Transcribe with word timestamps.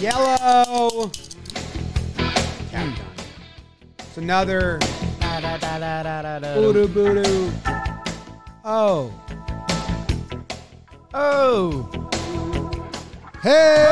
Yellow. 0.00 1.10
Countdown. 2.70 2.94
Hmm. 2.94 3.00
It's 3.98 4.18
another 4.18 4.78
boo 6.54 6.88
boo 6.88 7.50
Oh. 8.62 9.10
Oh. 11.14 11.88
Hey! 13.42 13.86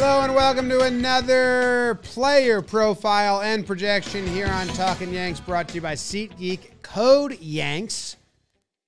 Hello 0.00 0.22
and 0.22 0.34
welcome 0.34 0.68
to 0.70 0.80
another 0.80 2.00
player 2.02 2.60
profile 2.60 3.42
and 3.42 3.64
projection 3.64 4.26
here 4.26 4.48
on 4.48 4.66
Talking 4.68 5.14
Yanks, 5.14 5.38
brought 5.38 5.68
to 5.68 5.76
you 5.76 5.82
by 5.82 5.94
SeatGeek. 5.94 6.82
Code 6.82 7.38
Yanks. 7.38 8.16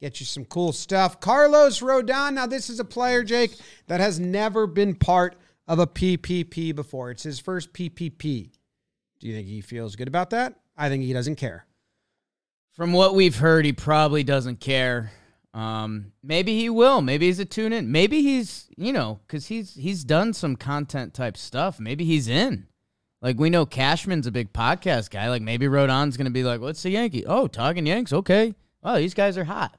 Get 0.01 0.19
you 0.19 0.27
some 0.27 0.47
cool 0.47 0.73
stuff. 0.73 1.21
Carlos 1.21 1.81
Rodon. 1.81 2.35
Now, 2.35 2.47
this 2.47 2.71
is 2.71 2.81
a 2.81 2.85
player, 2.85 3.23
Jake, 3.23 3.55
that 3.87 4.01
has 4.01 4.19
never 4.19 4.67
been 4.67 4.97
part 4.97 5.37
of 5.71 5.79
a 5.79 5.87
PPP 5.87 6.75
before. 6.75 7.13
It's 7.13 7.23
his 7.23 7.39
first 7.39 7.73
PPP. 7.73 8.51
Do 9.21 9.29
you 9.29 9.35
think 9.35 9.47
he 9.47 9.61
feels 9.61 9.95
good 9.95 10.09
about 10.09 10.31
that? 10.31 10.57
I 10.77 10.89
think 10.89 11.05
he 11.05 11.13
doesn't 11.13 11.37
care. 11.37 11.65
From 12.73 12.93
what 12.93 13.15
we've 13.15 13.37
heard, 13.37 13.65
he 13.65 13.73
probably 13.73 14.25
doesn't 14.25 14.59
care. 14.59 15.13
Um, 15.55 16.11
maybe 16.25 16.59
he 16.59 16.69
will. 16.71 17.03
Maybe 17.03 17.27
he's 17.27 17.39
a 17.39 17.45
tune 17.45 17.73
in. 17.73 17.93
Maybe 17.93 18.21
he's, 18.21 18.69
you 18.77 18.93
know, 18.93 19.21
because 19.27 19.47
he's 19.47 19.75
he's 19.77 20.03
done 20.03 20.33
some 20.33 20.57
content 20.57 21.15
type 21.15 21.37
stuff. 21.37 21.79
Maybe 21.79 22.05
he's 22.05 22.27
in. 22.27 22.67
Like 23.23 23.39
we 23.39 23.49
know 23.49 23.65
Cashman's 23.65 24.27
a 24.27 24.33
big 24.33 24.53
podcast 24.53 25.11
guy. 25.11 25.29
Like 25.29 25.43
maybe 25.43 25.67
Rodon's 25.67 26.17
gonna 26.17 26.31
be 26.31 26.43
like, 26.43 26.61
"What's 26.61 26.83
the 26.83 26.91
Yankee? 26.91 27.27
Oh, 27.27 27.47
talking 27.47 27.87
Yanks. 27.87 28.13
Okay. 28.13 28.55
Oh, 28.83 28.97
these 28.97 29.15
guys 29.15 29.39
are 29.39 29.45
hot." 29.45 29.79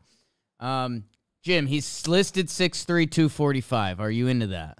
Um, 0.62 1.05
Jim, 1.44 1.66
he's 1.66 2.08
listed 2.08 2.49
six 2.49 2.85
three 2.85 3.08
two 3.08 3.27
forty 3.27 3.62
five. 3.62 3.99
Are 3.99 4.12
you 4.12 4.27
into 4.27 4.48
that? 4.48 4.77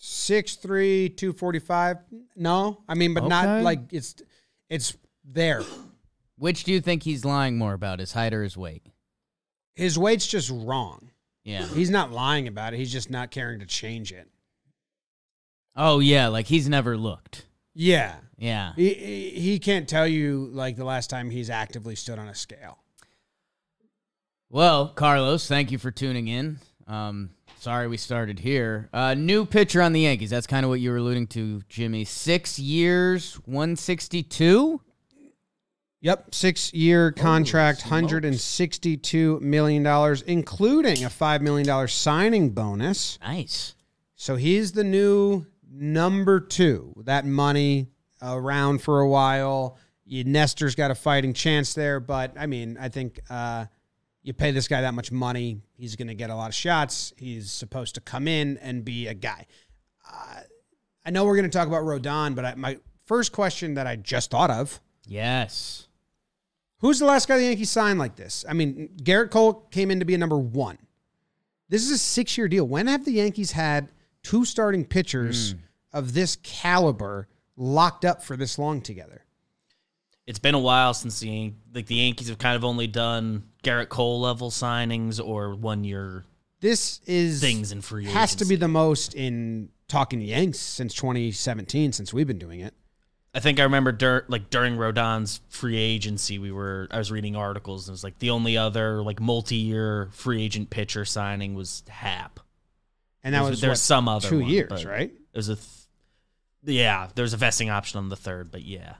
6'3", 0.00 1.16
245. 1.16 1.98
No, 2.36 2.82
I 2.88 2.94
mean, 2.94 3.14
but 3.14 3.24
not 3.24 3.44
Okay. 3.46 3.62
like 3.62 3.80
it's 3.92 4.16
it's 4.68 4.96
there. 5.24 5.62
Which 6.36 6.64
do 6.64 6.72
you 6.72 6.80
think 6.80 7.02
he's 7.02 7.24
lying 7.24 7.58
more 7.58 7.72
about, 7.72 7.98
his 7.98 8.12
height 8.12 8.32
or 8.32 8.42
his 8.42 8.56
weight? 8.56 8.86
His 9.74 9.98
weight's 9.98 10.26
just 10.26 10.50
wrong. 10.50 11.10
Yeah. 11.44 11.66
He's 11.66 11.90
not 11.90 12.12
lying 12.12 12.46
about 12.46 12.74
it. 12.74 12.76
He's 12.78 12.92
just 12.92 13.10
not 13.10 13.30
caring 13.30 13.60
to 13.60 13.66
change 13.66 14.12
it. 14.12 14.28
Oh 15.74 15.98
yeah, 16.00 16.28
like 16.28 16.46
he's 16.46 16.68
never 16.68 16.96
looked. 16.96 17.46
Yeah. 17.74 18.16
Yeah. 18.36 18.72
He, 18.76 18.92
he 18.94 19.30
he 19.30 19.58
can't 19.58 19.88
tell 19.88 20.06
you 20.06 20.48
like 20.52 20.76
the 20.76 20.84
last 20.84 21.10
time 21.10 21.30
he's 21.30 21.50
actively 21.50 21.94
stood 21.96 22.18
on 22.18 22.28
a 22.28 22.34
scale. 22.34 22.78
Well, 24.50 24.88
Carlos, 24.88 25.46
thank 25.46 25.70
you 25.70 25.78
for 25.78 25.90
tuning 25.90 26.28
in. 26.28 26.58
Um, 26.86 27.30
sorry 27.68 27.86
we 27.86 27.98
started 27.98 28.38
here. 28.38 28.88
Uh, 28.94 29.12
new 29.12 29.44
pitcher 29.44 29.82
on 29.82 29.92
the 29.92 30.00
Yankees. 30.00 30.30
That's 30.30 30.46
kind 30.46 30.64
of 30.64 30.70
what 30.70 30.80
you 30.80 30.90
were 30.90 30.96
alluding 30.96 31.26
to, 31.26 31.60
Jimmy. 31.68 32.06
Six 32.06 32.58
years, 32.58 33.34
162? 33.44 34.80
Yep, 36.00 36.34
six 36.34 36.72
year 36.72 37.12
contract, 37.12 37.82
hundred 37.82 38.24
and 38.24 38.40
sixty 38.40 38.96
two 38.96 39.38
million 39.40 39.82
dollars, 39.82 40.22
including 40.22 41.04
a 41.04 41.10
five 41.10 41.42
million 41.42 41.66
dollar 41.66 41.88
signing 41.88 42.50
bonus. 42.50 43.18
Nice. 43.20 43.74
So 44.14 44.36
he's 44.36 44.72
the 44.72 44.84
new 44.84 45.44
number 45.70 46.40
two. 46.40 46.94
That 47.04 47.26
money 47.26 47.88
around 48.22 48.80
for 48.80 49.00
a 49.00 49.08
while. 49.08 49.76
You, 50.06 50.24
Nestor's 50.24 50.74
got 50.74 50.90
a 50.90 50.94
fighting 50.94 51.34
chance 51.34 51.74
there, 51.74 52.00
but 52.00 52.32
I 52.38 52.46
mean, 52.46 52.78
I 52.80 52.88
think 52.88 53.20
uh, 53.28 53.66
you 54.22 54.32
pay 54.32 54.50
this 54.50 54.68
guy 54.68 54.80
that 54.82 54.94
much 54.94 55.10
money, 55.12 55.60
he's 55.76 55.96
going 55.96 56.08
to 56.08 56.14
get 56.14 56.30
a 56.30 56.34
lot 56.34 56.48
of 56.48 56.54
shots. 56.54 57.12
He's 57.16 57.50
supposed 57.50 57.94
to 57.94 58.00
come 58.00 58.28
in 58.28 58.58
and 58.58 58.84
be 58.84 59.06
a 59.06 59.14
guy. 59.14 59.46
Uh, 60.10 60.40
I 61.04 61.10
know 61.10 61.24
we're 61.24 61.36
going 61.36 61.50
to 61.50 61.56
talk 61.56 61.68
about 61.68 61.82
Rodon, 61.84 62.34
but 62.34 62.44
I, 62.44 62.54
my 62.54 62.78
first 63.06 63.32
question 63.32 63.74
that 63.74 63.86
I 63.86 63.96
just 63.96 64.30
thought 64.30 64.50
of: 64.50 64.80
Yes. 65.06 65.86
Who's 66.80 67.00
the 67.00 67.06
last 67.06 67.26
guy 67.26 67.38
the 67.38 67.44
Yankees 67.44 67.70
signed 67.70 67.98
like 67.98 68.14
this? 68.14 68.44
I 68.48 68.52
mean, 68.52 68.90
Gerrit 69.02 69.30
Cole 69.30 69.66
came 69.72 69.90
in 69.90 69.98
to 69.98 70.04
be 70.04 70.14
a 70.14 70.18
number 70.18 70.38
one. 70.38 70.78
This 71.68 71.84
is 71.84 71.90
a 71.90 71.98
six 71.98 72.38
year 72.38 72.48
deal. 72.48 72.66
When 72.66 72.86
have 72.86 73.04
the 73.04 73.12
Yankees 73.12 73.52
had 73.52 73.90
two 74.22 74.44
starting 74.44 74.84
pitchers 74.84 75.54
of 75.92 76.14
this 76.14 76.36
caliber 76.42 77.28
locked 77.56 78.04
up 78.04 78.22
for 78.22 78.36
this 78.36 78.58
long 78.58 78.80
together? 78.80 79.24
It's 80.28 80.38
been 80.38 80.54
a 80.54 80.58
while 80.58 80.92
since 80.92 81.18
the 81.20 81.54
like 81.74 81.86
the 81.86 81.94
Yankees 81.94 82.28
have 82.28 82.36
kind 82.36 82.54
of 82.54 82.62
only 82.62 82.86
done 82.86 83.44
Gerrit 83.64 83.88
Cole 83.88 84.20
level 84.20 84.50
signings 84.50 85.24
or 85.26 85.54
one 85.54 85.84
year 85.84 86.24
This 86.60 87.00
is 87.06 87.40
things 87.40 87.72
in 87.72 87.80
free 87.80 88.04
has 88.04 88.34
to 88.36 88.44
be 88.44 88.54
the 88.54 88.68
most 88.68 89.14
in 89.14 89.70
talking 89.88 90.20
Yanks 90.20 90.58
since 90.58 90.92
2017, 90.92 91.92
since 91.92 92.12
we've 92.12 92.26
been 92.26 92.38
doing 92.38 92.60
it. 92.60 92.74
I 93.34 93.40
think 93.40 93.58
I 93.58 93.62
remember 93.62 93.90
dur- 93.90 94.26
like 94.28 94.50
during 94.50 94.76
Rodon's 94.76 95.40
free 95.48 95.78
agency, 95.78 96.38
we 96.38 96.52
were 96.52 96.88
I 96.90 96.98
was 96.98 97.10
reading 97.10 97.34
articles 97.34 97.88
and 97.88 97.92
it 97.92 97.94
was 97.94 98.04
like 98.04 98.18
the 98.18 98.28
only 98.28 98.58
other 98.58 99.02
like 99.02 99.20
multi-year 99.20 100.10
free 100.12 100.42
agent 100.42 100.68
pitcher 100.68 101.06
signing 101.06 101.54
was 101.54 101.82
Happ. 101.88 102.38
And 103.24 103.34
that 103.34 103.38
There's- 103.38 103.50
was 103.50 103.60
there's 103.62 103.82
some 103.82 104.08
other 104.08 104.28
two 104.28 104.40
one, 104.40 104.50
years, 104.50 104.84
right? 104.84 105.10
It 105.10 105.36
was 105.36 105.48
a 105.48 105.56
th- 105.56 105.66
yeah, 106.64 107.08
there's 107.14 107.32
a 107.32 107.38
vesting 107.38 107.70
option 107.70 107.96
on 107.96 108.10
the 108.10 108.16
third, 108.16 108.50
but 108.50 108.62
yeah. 108.62 108.96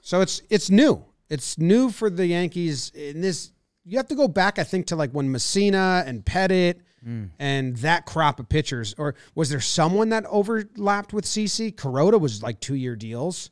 So 0.00 0.20
it's 0.20 0.42
it's 0.50 0.70
new. 0.70 1.04
It's 1.28 1.58
new 1.58 1.90
for 1.90 2.10
the 2.10 2.26
Yankees. 2.26 2.90
In 2.90 3.20
this, 3.20 3.52
you 3.84 3.96
have 3.98 4.08
to 4.08 4.14
go 4.14 4.26
back, 4.28 4.58
I 4.58 4.64
think, 4.64 4.86
to 4.88 4.96
like 4.96 5.12
when 5.12 5.32
Mussina 5.32 6.04
and 6.06 6.24
Pettitte 6.24 6.80
mm. 7.06 7.30
and 7.38 7.76
that 7.78 8.06
crop 8.06 8.40
of 8.40 8.48
pitchers. 8.48 8.94
Or 8.98 9.14
was 9.34 9.48
there 9.48 9.60
someone 9.60 10.08
that 10.08 10.24
overlapped 10.26 11.12
with 11.12 11.24
CC? 11.24 11.72
Kuroda 11.74 12.20
was 12.20 12.42
like 12.42 12.60
two 12.60 12.74
year 12.74 12.96
deals. 12.96 13.50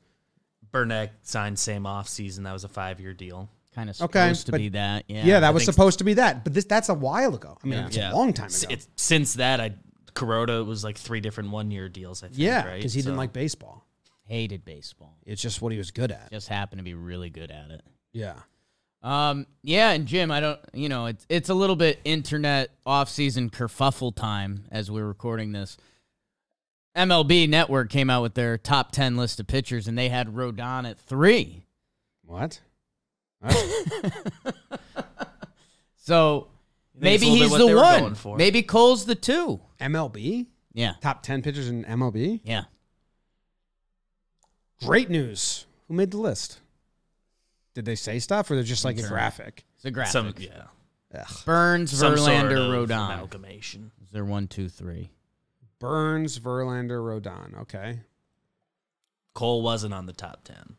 Burnett 0.72 1.12
signed 1.22 1.58
same 1.58 1.86
off 1.86 2.08
season. 2.08 2.44
That 2.44 2.52
was 2.52 2.64
a 2.64 2.68
five 2.68 3.00
year 3.00 3.14
deal. 3.14 3.48
Kind 3.74 3.90
of 3.90 4.00
Okay, 4.02 4.20
supposed 4.24 4.46
to 4.46 4.52
but- 4.52 4.58
be 4.58 4.68
that. 4.70 5.04
Yeah. 5.08 5.24
Yeah, 5.24 5.40
that 5.40 5.54
was 5.54 5.64
think- 5.64 5.72
supposed 5.74 5.98
to 5.98 6.04
be 6.04 6.14
that. 6.14 6.42
But 6.42 6.52
this 6.54 6.64
that's 6.64 6.88
a 6.88 6.94
while 6.94 7.34
ago. 7.34 7.56
I 7.62 7.66
mean, 7.66 7.78
Yeah. 7.78 7.86
it's 7.86 7.96
Yeah, 7.96 8.12
a 8.12 8.14
long 8.14 8.32
time 8.32 8.48
ago. 8.48 8.66
It's, 8.70 8.88
since 8.96 9.34
that, 9.34 9.60
I 9.60 9.74
Kuroda 10.14 10.66
was 10.66 10.82
like 10.82 10.98
three 10.98 11.20
different 11.20 11.50
one 11.50 11.70
year 11.70 11.88
deals. 11.88 12.24
I 12.24 12.26
think. 12.26 12.38
yeah, 12.40 12.66
right? 12.66 12.76
because 12.76 12.92
he 12.92 13.02
didn't 13.02 13.18
like 13.18 13.32
baseball. 13.32 13.86
Hated 14.28 14.64
baseball. 14.64 15.16
It's 15.26 15.40
just 15.42 15.60
what 15.62 15.72
he 15.72 15.78
was 15.78 15.90
good 15.90 16.12
at. 16.12 16.30
Just 16.30 16.48
happened 16.48 16.78
to 16.80 16.84
be 16.84 16.94
really 16.94 17.30
good 17.30 17.50
at 17.50 17.70
it. 17.70 17.82
Yeah. 18.12 18.34
Um, 19.02 19.46
yeah, 19.62 19.90
and 19.90 20.06
Jim, 20.06 20.30
I 20.30 20.40
don't, 20.40 20.60
you 20.74 20.88
know, 20.88 21.06
it's 21.06 21.24
it's 21.28 21.48
a 21.48 21.54
little 21.54 21.76
bit 21.76 22.00
internet 22.04 22.70
off-season 22.84 23.50
kerfuffle 23.50 24.14
time 24.14 24.64
as 24.70 24.90
we're 24.90 25.06
recording 25.06 25.52
this. 25.52 25.76
MLB 26.96 27.48
Network 27.48 27.90
came 27.90 28.10
out 28.10 28.22
with 28.22 28.34
their 28.34 28.58
top 28.58 28.90
ten 28.92 29.16
list 29.16 29.38
of 29.38 29.46
pitchers, 29.46 29.86
and 29.86 29.96
they 29.96 30.08
had 30.08 30.34
Rodon 30.34 30.88
at 30.90 30.98
three. 30.98 31.62
What? 32.24 32.60
So 35.96 36.48
maybe 36.98 37.14
it's 37.14 37.24
a 37.24 37.28
little 37.28 37.42
he's 37.42 37.50
what 37.50 37.58
the 37.58 37.66
they 37.66 37.74
were 37.74 37.80
one. 37.82 38.00
going 38.00 38.14
for. 38.14 38.36
Maybe 38.38 38.62
Cole's 38.62 39.04
the 39.04 39.14
two. 39.14 39.60
MLB? 39.78 40.46
Yeah, 40.72 40.94
Top 41.02 41.22
10 41.22 41.42
pitchers 41.42 41.68
in 41.68 41.84
MLB? 41.84 42.40
yeah. 42.44 42.64
Great 44.84 45.10
news. 45.10 45.66
Who 45.88 45.94
made 45.94 46.10
the 46.10 46.18
list? 46.18 46.60
Did 47.74 47.84
they 47.84 47.94
say 47.94 48.18
stuff 48.18 48.50
or 48.50 48.54
they're 48.54 48.62
just 48.64 48.84
like 48.84 48.96
a 48.96 49.00
Sure. 49.00 49.08
graphic? 49.10 49.64
It's 49.76 49.84
a 49.84 49.90
graphic. 49.90 50.12
Some 50.12 50.34
yeah. 50.38 50.64
Ugh. 51.14 51.44
Burns, 51.44 51.90
Some 51.92 52.16
sort 52.16 52.28
Verlander, 52.28 52.82
of 52.82 52.88
Rodon. 52.88 53.06
amalgamation. 53.06 53.92
Is 54.04 54.10
there 54.10 54.24
one, 54.24 54.46
two, 54.46 54.68
three? 54.68 55.10
Burns, 55.78 56.38
Verlander, 56.38 57.00
Rodon. 57.00 57.56
Okay. 57.62 58.00
Cole 59.34 59.62
wasn't 59.62 59.94
on 59.94 60.06
the 60.06 60.12
top 60.12 60.42
10. 60.44 60.74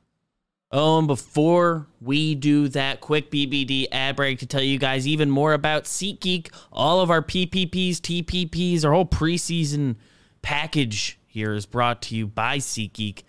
Oh, 0.71 0.99
and 0.99 1.07
before 1.07 1.87
we 1.99 2.35
do 2.35 2.67
that 2.69 3.01
quick 3.01 3.31
BBD 3.31 3.87
ad 3.91 4.15
break 4.15 4.37
to 4.39 4.45
tell 4.45 4.61
you 4.61 4.77
guys 4.77 5.07
even 5.07 5.31
more 5.31 5.53
about 5.53 5.85
SeatGeek, 5.85 6.53
all 6.71 7.01
of 7.01 7.09
our 7.09 7.23
PPPs, 7.23 7.95
TPPs, 7.97 8.85
our 8.85 8.91
whole 8.93 9.05
preseason 9.05 9.95
package 10.43 11.17
here 11.25 11.53
is 11.53 11.65
brought 11.65 12.01
to 12.03 12.15
you 12.15 12.27
by 12.27 12.57
SeatGeek. 12.59 13.23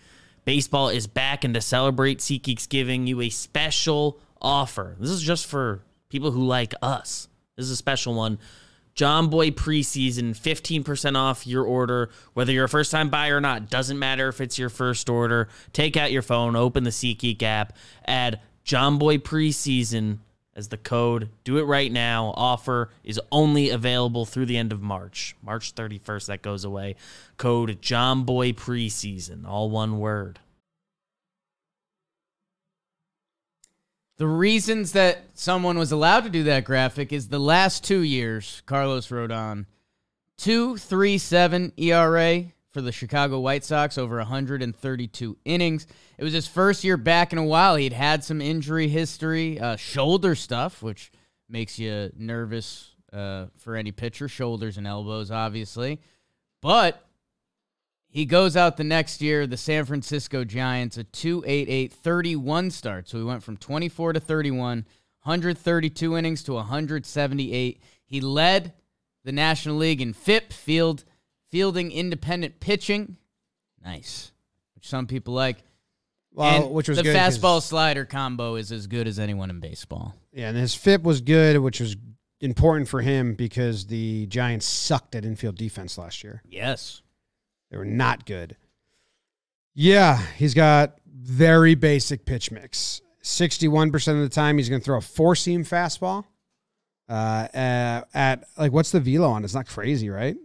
Baseball 0.51 0.89
is 0.89 1.07
back, 1.07 1.45
and 1.45 1.55
to 1.55 1.61
celebrate, 1.61 2.19
SeatGeek's 2.19 2.67
giving 2.67 3.07
you 3.07 3.21
a 3.21 3.29
special 3.29 4.19
offer. 4.43 4.97
This 4.99 5.11
is 5.11 5.23
just 5.23 5.47
for 5.47 5.85
people 6.09 6.33
who 6.33 6.43
like 6.43 6.75
us. 6.83 7.29
This 7.57 7.67
is 7.67 7.71
a 7.71 7.77
special 7.77 8.15
one. 8.15 8.41
Jomboy 8.97 9.53
preseason, 9.53 10.31
15% 10.31 11.17
off 11.17 11.47
your 11.47 11.63
order, 11.63 12.11
whether 12.35 12.51
you're 12.51 12.65
a 12.65 12.69
first 12.69 12.91
time 12.91 13.11
buyer 13.11 13.37
or 13.37 13.41
not. 13.41 13.71
Doesn't 13.71 14.01
matter 14.01 14.27
if 14.27 14.41
it's 14.41 14.59
your 14.59 14.71
first 14.71 15.09
order. 15.09 15.47
Take 15.73 15.97
out 15.97 16.11
your 16.11 16.21
phone, 16.21 16.57
open 16.57 16.83
the 16.83 16.91
SeatGeek 16.91 17.45
app, 17.45 17.77
add 18.05 18.41
Jomboy 18.65 19.21
preseason 19.21 20.19
as 20.61 20.69
the 20.69 20.77
code. 20.77 21.31
Do 21.43 21.59
it 21.59 21.65
right 21.65 21.91
now. 21.91 22.33
Offer 22.37 22.91
is 23.03 23.21
only 23.33 23.71
available 23.71 24.25
through 24.25 24.47
the 24.47 24.59
end 24.59 24.71
of 24.73 24.81
March. 24.81 25.35
March 25.43 25.75
31st, 25.75 26.27
that 26.27 26.43
goes 26.43 26.65
away. 26.65 26.95
Code 27.39 27.83
Jomboy 27.83 28.55
preseason, 28.55 29.45
all 29.45 29.71
one 29.71 29.99
word. 29.99 30.39
The 34.19 34.27
reasons 34.27 34.93
that 34.93 35.25
someone 35.33 35.79
was 35.79 35.91
allowed 35.91 36.25
to 36.25 36.31
do 36.31 36.43
that 36.45 36.67
graphic 36.67 37.11
is 37.11 37.29
the 37.29 37.39
last 37.39 37.83
two 37.83 38.03
years, 38.03 38.63
Carlos 38.67 39.09
Rodon, 39.09 39.65
237 40.37 41.73
ERA, 41.79 42.45
for 42.71 42.81
the 42.81 42.93
Chicago 42.93 43.41
White 43.41 43.65
Sox 43.65 43.99
over 43.99 44.17
132 44.19 45.37
innings. 45.45 45.87
It 46.19 46.25
was 46.25 46.33
his 46.33 46.47
first 46.47 46.85
year 46.85 46.97
back 46.97 47.33
in 47.33 47.39
a 47.39 47.45
while. 47.45 47.77
He'd 47.77 47.93
had 47.93 48.23
some 48.23 48.41
injury 48.41 48.89
history, 48.89 49.59
uh, 49.59 49.77
shoulder 49.77 50.35
stuff, 50.35 50.83
which 50.83 51.11
makes 51.49 51.79
you 51.79 52.11
nervous 52.17 52.95
uh, 53.13 53.47
for 53.59 53.75
any 53.75 53.91
pitcher, 53.91 54.29
shoulders 54.29 54.79
and 54.79 54.87
elbows, 54.87 55.31
obviously. 55.31 56.01
But 56.63 57.05
he 58.09 58.25
goes 58.25 58.57
out 58.57 58.77
the 58.77 58.85
next 58.85 59.21
year, 59.21 59.47
the 59.47 59.57
San 59.57 59.85
Francisco 59.85 60.45
Giants, 60.45 60.97
a 60.97 61.05
288 61.05 61.93
31 61.93 62.71
start. 62.71 63.09
So 63.09 63.19
he 63.19 63.25
went 63.25 63.43
from 63.43 63.57
24 63.57 64.15
to 64.15 64.21
31, 64.21 64.85
132 65.23 66.17
innings 66.17 66.43
to 66.45 66.55
178. 66.55 67.83
He 68.05 68.21
led 68.21 68.73
the 69.25 69.33
National 69.33 69.77
League 69.77 70.01
in 70.01 70.13
FIP, 70.13 70.53
field 70.53 71.05
fielding 71.51 71.93
independent 71.93 72.61
pitching. 72.61 73.17
Nice. 73.85 74.33
Which 74.75 74.89
some 74.89 75.07
people 75.07 75.35
like. 75.35 75.59
Well, 76.33 76.65
And 76.67 76.75
which 76.75 76.89
was 76.89 76.99
the 76.99 77.03
good 77.03 77.17
fastball 77.17 77.61
slider 77.61 78.05
combo 78.05 78.55
is 78.55 78.71
as 78.71 78.87
good 78.87 79.09
as 79.09 79.19
anyone 79.19 79.51
in 79.51 79.59
baseball. 79.59 80.15
Yeah, 80.33 80.49
and 80.49 80.57
his 80.57 80.75
FIP 80.75 81.03
was 81.03 81.21
good, 81.21 81.59
which 81.59 81.81
was 81.81 81.97
important 82.41 82.89
for 82.89 83.01
him 83.01 83.35
because 83.35 83.87
the 83.87 84.27
Giants 84.27 84.65
sucked 84.65 85.17
at 85.17 85.25
infield 85.25 85.57
defense 85.57 85.99
last 85.99 86.23
year. 86.23 86.43
Yes. 86.49 87.03
They 87.71 87.77
were 87.77 87.85
not 87.85 88.27
good. 88.27 88.57
Yeah, 89.75 90.21
he's 90.37 90.55
got 90.55 90.99
very 91.07 91.75
basic 91.75 92.25
pitch 92.25 92.51
mix. 92.51 93.01
61% 93.23 93.93
of 94.09 94.21
the 94.21 94.29
time, 94.29 94.57
he's 94.57 94.69
going 94.69 94.81
to 94.81 94.85
throw 94.85 94.99
a 94.99 95.03
four 95.03 95.37
seam 95.37 95.65
fastball. 95.65 96.25
Uh, 97.09 97.49
uh, 97.53 98.03
at 98.15 98.45
like, 98.57 98.73
what's 98.73 98.93
the 98.93 99.01
velo 99.01 99.29
on? 99.29 99.45
It's 99.45 99.55
not 99.55 99.67
crazy, 99.67 100.09
right? 100.11 100.37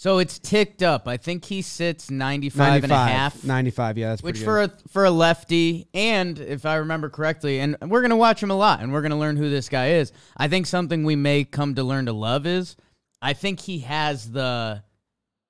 So 0.00 0.16
it's 0.16 0.38
ticked 0.38 0.82
up. 0.82 1.06
I 1.06 1.18
think 1.18 1.44
he 1.44 1.60
sits 1.60 2.10
95 2.10 2.84
and 2.84 2.90
a 2.90 2.96
half. 2.96 3.44
95, 3.44 3.98
yeah, 3.98 4.08
that's 4.08 4.22
Which 4.22 4.36
pretty 4.36 4.44
for 4.46 4.66
good. 4.66 4.70
a 4.70 4.88
for 4.88 5.04
a 5.04 5.10
lefty, 5.10 5.88
and 5.92 6.38
if 6.38 6.64
I 6.64 6.76
remember 6.76 7.10
correctly, 7.10 7.60
and 7.60 7.76
we're 7.82 8.00
gonna 8.00 8.16
watch 8.16 8.42
him 8.42 8.50
a 8.50 8.56
lot, 8.56 8.80
and 8.80 8.94
we're 8.94 9.02
gonna 9.02 9.18
learn 9.18 9.36
who 9.36 9.50
this 9.50 9.68
guy 9.68 9.88
is. 9.90 10.10
I 10.38 10.48
think 10.48 10.66
something 10.66 11.04
we 11.04 11.16
may 11.16 11.44
come 11.44 11.74
to 11.74 11.84
learn 11.84 12.06
to 12.06 12.14
love 12.14 12.46
is, 12.46 12.76
I 13.20 13.34
think 13.34 13.60
he 13.60 13.80
has 13.80 14.32
the, 14.32 14.82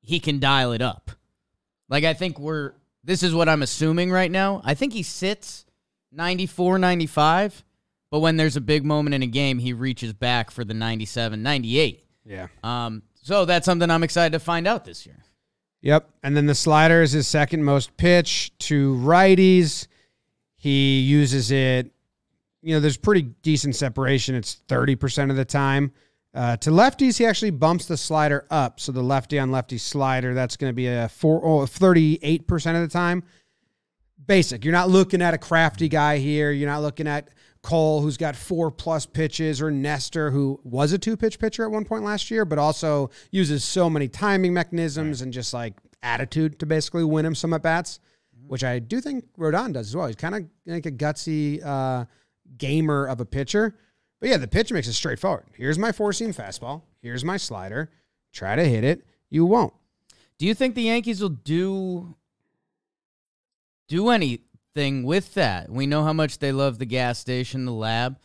he 0.00 0.19
can 0.19 0.41
dial 0.41 0.73
it 0.73 0.82
up. 0.82 1.12
Like 1.88 2.02
I 2.02 2.14
think 2.14 2.41
we're. 2.41 2.73
This 3.05 3.23
is 3.23 3.32
what 3.32 3.49
I'm 3.49 3.62
assuming 3.62 4.11
right 4.11 4.32
now. 4.32 4.62
I 4.64 4.75
think 4.75 4.93
he 4.94 5.05
sits 5.05 5.64
94, 6.11 6.81
95, 6.81 7.64
but 8.11 8.19
when 8.19 8.37
there's 8.37 8.56
a 8.56 8.61
big 8.61 8.85
moment 8.85 9.14
in 9.14 9.23
a 9.23 9.29
game, 9.29 9.61
he 9.61 9.73
reaches 9.75 10.12
back 10.12 10.50
for 10.50 10.64
the 10.64 10.75
97, 10.75 11.41
98. 11.41 12.05
yeah. 12.25 12.49
Um, 12.64 13.05
so 13.22 13.44
that's 13.44 13.67
something 13.67 13.90
I'm 13.90 14.02
excited 14.02 14.32
to 14.32 14.40
find 14.40 14.67
out 14.67 14.84
this 14.84 15.06
year. 15.06 15.22
Yep. 15.82 16.11
And 16.22 16.37
then 16.37 16.46
the 16.46 16.55
slider 16.55 17.02
is 17.02 17.12
his 17.12 17.26
second 17.26 17.64
most 17.64 17.96
pitch 17.96 18.52
to 18.61 18.94
righties. 18.96 19.87
He 20.56 21.00
uses 21.00 21.50
it, 21.50 21.90
you 22.62 22.75
know, 22.75 22.81
there's 22.81 22.99
pretty 22.99 23.22
decent 23.43 23.76
separation. 23.76 24.34
It's 24.34 24.61
30% 24.69 25.31
of 25.31 25.37
the 25.37 25.44
time. 25.44 25.93
Uh, 26.32 26.56
to 26.58 26.70
lefties, 26.70 27.19
he 27.19 27.26
actually 27.26 27.50
bumps 27.50 27.87
the 27.87 27.96
slider 27.96 28.46
up. 28.50 28.78
So 28.78 28.93
the 28.93 29.02
lefty 29.02 29.38
on 29.38 29.50
lefty 29.50 29.78
slider, 29.78 30.34
that's 30.34 30.56
going 30.56 30.70
to 30.70 30.75
be 30.75 30.87
a 30.87 31.08
four, 31.08 31.40
oh, 31.44 31.66
38% 31.66 32.75
of 32.75 32.82
the 32.82 32.93
time. 32.93 33.25
Basic. 34.26 34.64
You're 34.64 34.73
not 34.73 34.90
looking 34.90 35.23
at 35.23 35.34
a 35.34 35.38
crafty 35.38 35.88
guy 35.88 36.19
here. 36.19 36.52
You're 36.52 36.69
not 36.69 36.82
looking 36.82 37.08
at 37.08 37.28
Cole, 37.62 38.00
who's 38.00 38.16
got 38.16 38.36
four 38.36 38.70
plus 38.70 39.04
pitches, 39.04 39.60
or 39.60 39.70
Nestor, 39.70 40.30
who 40.30 40.60
was 40.64 40.92
a 40.92 40.98
two 40.98 41.16
pitch 41.16 41.38
pitcher 41.38 41.64
at 41.64 41.70
one 41.70 41.84
point 41.84 42.04
last 42.04 42.30
year, 42.30 42.44
but 42.44 42.58
also 42.58 43.10
uses 43.30 43.64
so 43.64 43.90
many 43.90 44.08
timing 44.08 44.54
mechanisms 44.54 45.20
and 45.20 45.32
just 45.32 45.52
like 45.52 45.74
attitude 46.02 46.58
to 46.58 46.66
basically 46.66 47.04
win 47.04 47.26
him 47.26 47.34
some 47.34 47.52
at 47.52 47.62
bats, 47.62 48.00
which 48.46 48.64
I 48.64 48.78
do 48.78 49.00
think 49.00 49.26
Rodon 49.38 49.74
does 49.74 49.88
as 49.88 49.96
well. 49.96 50.06
He's 50.06 50.16
kind 50.16 50.34
of 50.34 50.44
like 50.66 50.86
a 50.86 50.92
gutsy 50.92 51.64
uh, 51.64 52.06
gamer 52.56 53.06
of 53.06 53.20
a 53.20 53.26
pitcher. 53.26 53.76
But 54.20 54.30
yeah, 54.30 54.36
the 54.36 54.48
pitch 54.48 54.72
makes 54.72 54.88
it 54.88 54.94
straightforward. 54.94 55.46
Here's 55.54 55.78
my 55.78 55.92
four 55.92 56.12
seam 56.12 56.32
fastball. 56.32 56.82
Here's 57.02 57.24
my 57.24 57.36
slider. 57.36 57.90
Try 58.32 58.56
to 58.56 58.64
hit 58.64 58.84
it. 58.84 59.04
You 59.28 59.44
won't. 59.44 59.72
Do 60.38 60.46
you 60.46 60.54
think 60.54 60.74
the 60.74 60.82
Yankees 60.82 61.20
will 61.20 61.30
do 61.30 62.16
do 63.88 64.08
anything 64.76 65.02
with 65.05 65.34
that? 65.34 65.70
We 65.70 65.87
know 65.87 66.05
how 66.05 66.12
much 66.12 66.38
they 66.38 66.52
love 66.52 66.78
the 66.78 66.87
gas 66.87 67.19
station, 67.19 67.64
the 67.64 67.72
lab. 67.72 68.19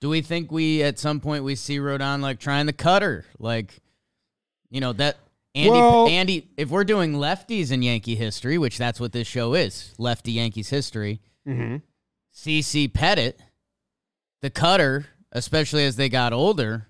Do 0.00 0.08
we 0.08 0.20
think 0.20 0.50
we 0.50 0.82
at 0.82 0.98
some 0.98 1.20
point 1.20 1.44
we 1.44 1.54
see 1.54 1.78
Rodon 1.78 2.20
like 2.20 2.40
trying 2.40 2.66
the 2.66 2.72
cutter, 2.72 3.24
like 3.38 3.78
you 4.70 4.80
know 4.80 4.92
that 4.94 5.16
Andy 5.54 5.70
Well- 5.70 6.08
Andy? 6.08 6.48
If 6.56 6.70
we're 6.70 6.84
doing 6.84 7.14
lefties 7.14 7.70
in 7.70 7.82
Yankee 7.82 8.16
history, 8.16 8.58
which 8.58 8.78
that's 8.78 8.98
what 8.98 9.12
this 9.12 9.28
show 9.28 9.54
is, 9.54 9.94
lefty 9.98 10.32
Yankees 10.32 10.70
history. 10.70 11.20
Mm-hmm. 11.46 11.76
CC 12.34 12.90
Pettitte, 12.90 13.34
the 14.40 14.50
cutter, 14.50 15.06
especially 15.32 15.84
as 15.84 15.96
they 15.96 16.08
got 16.08 16.32
older, 16.32 16.88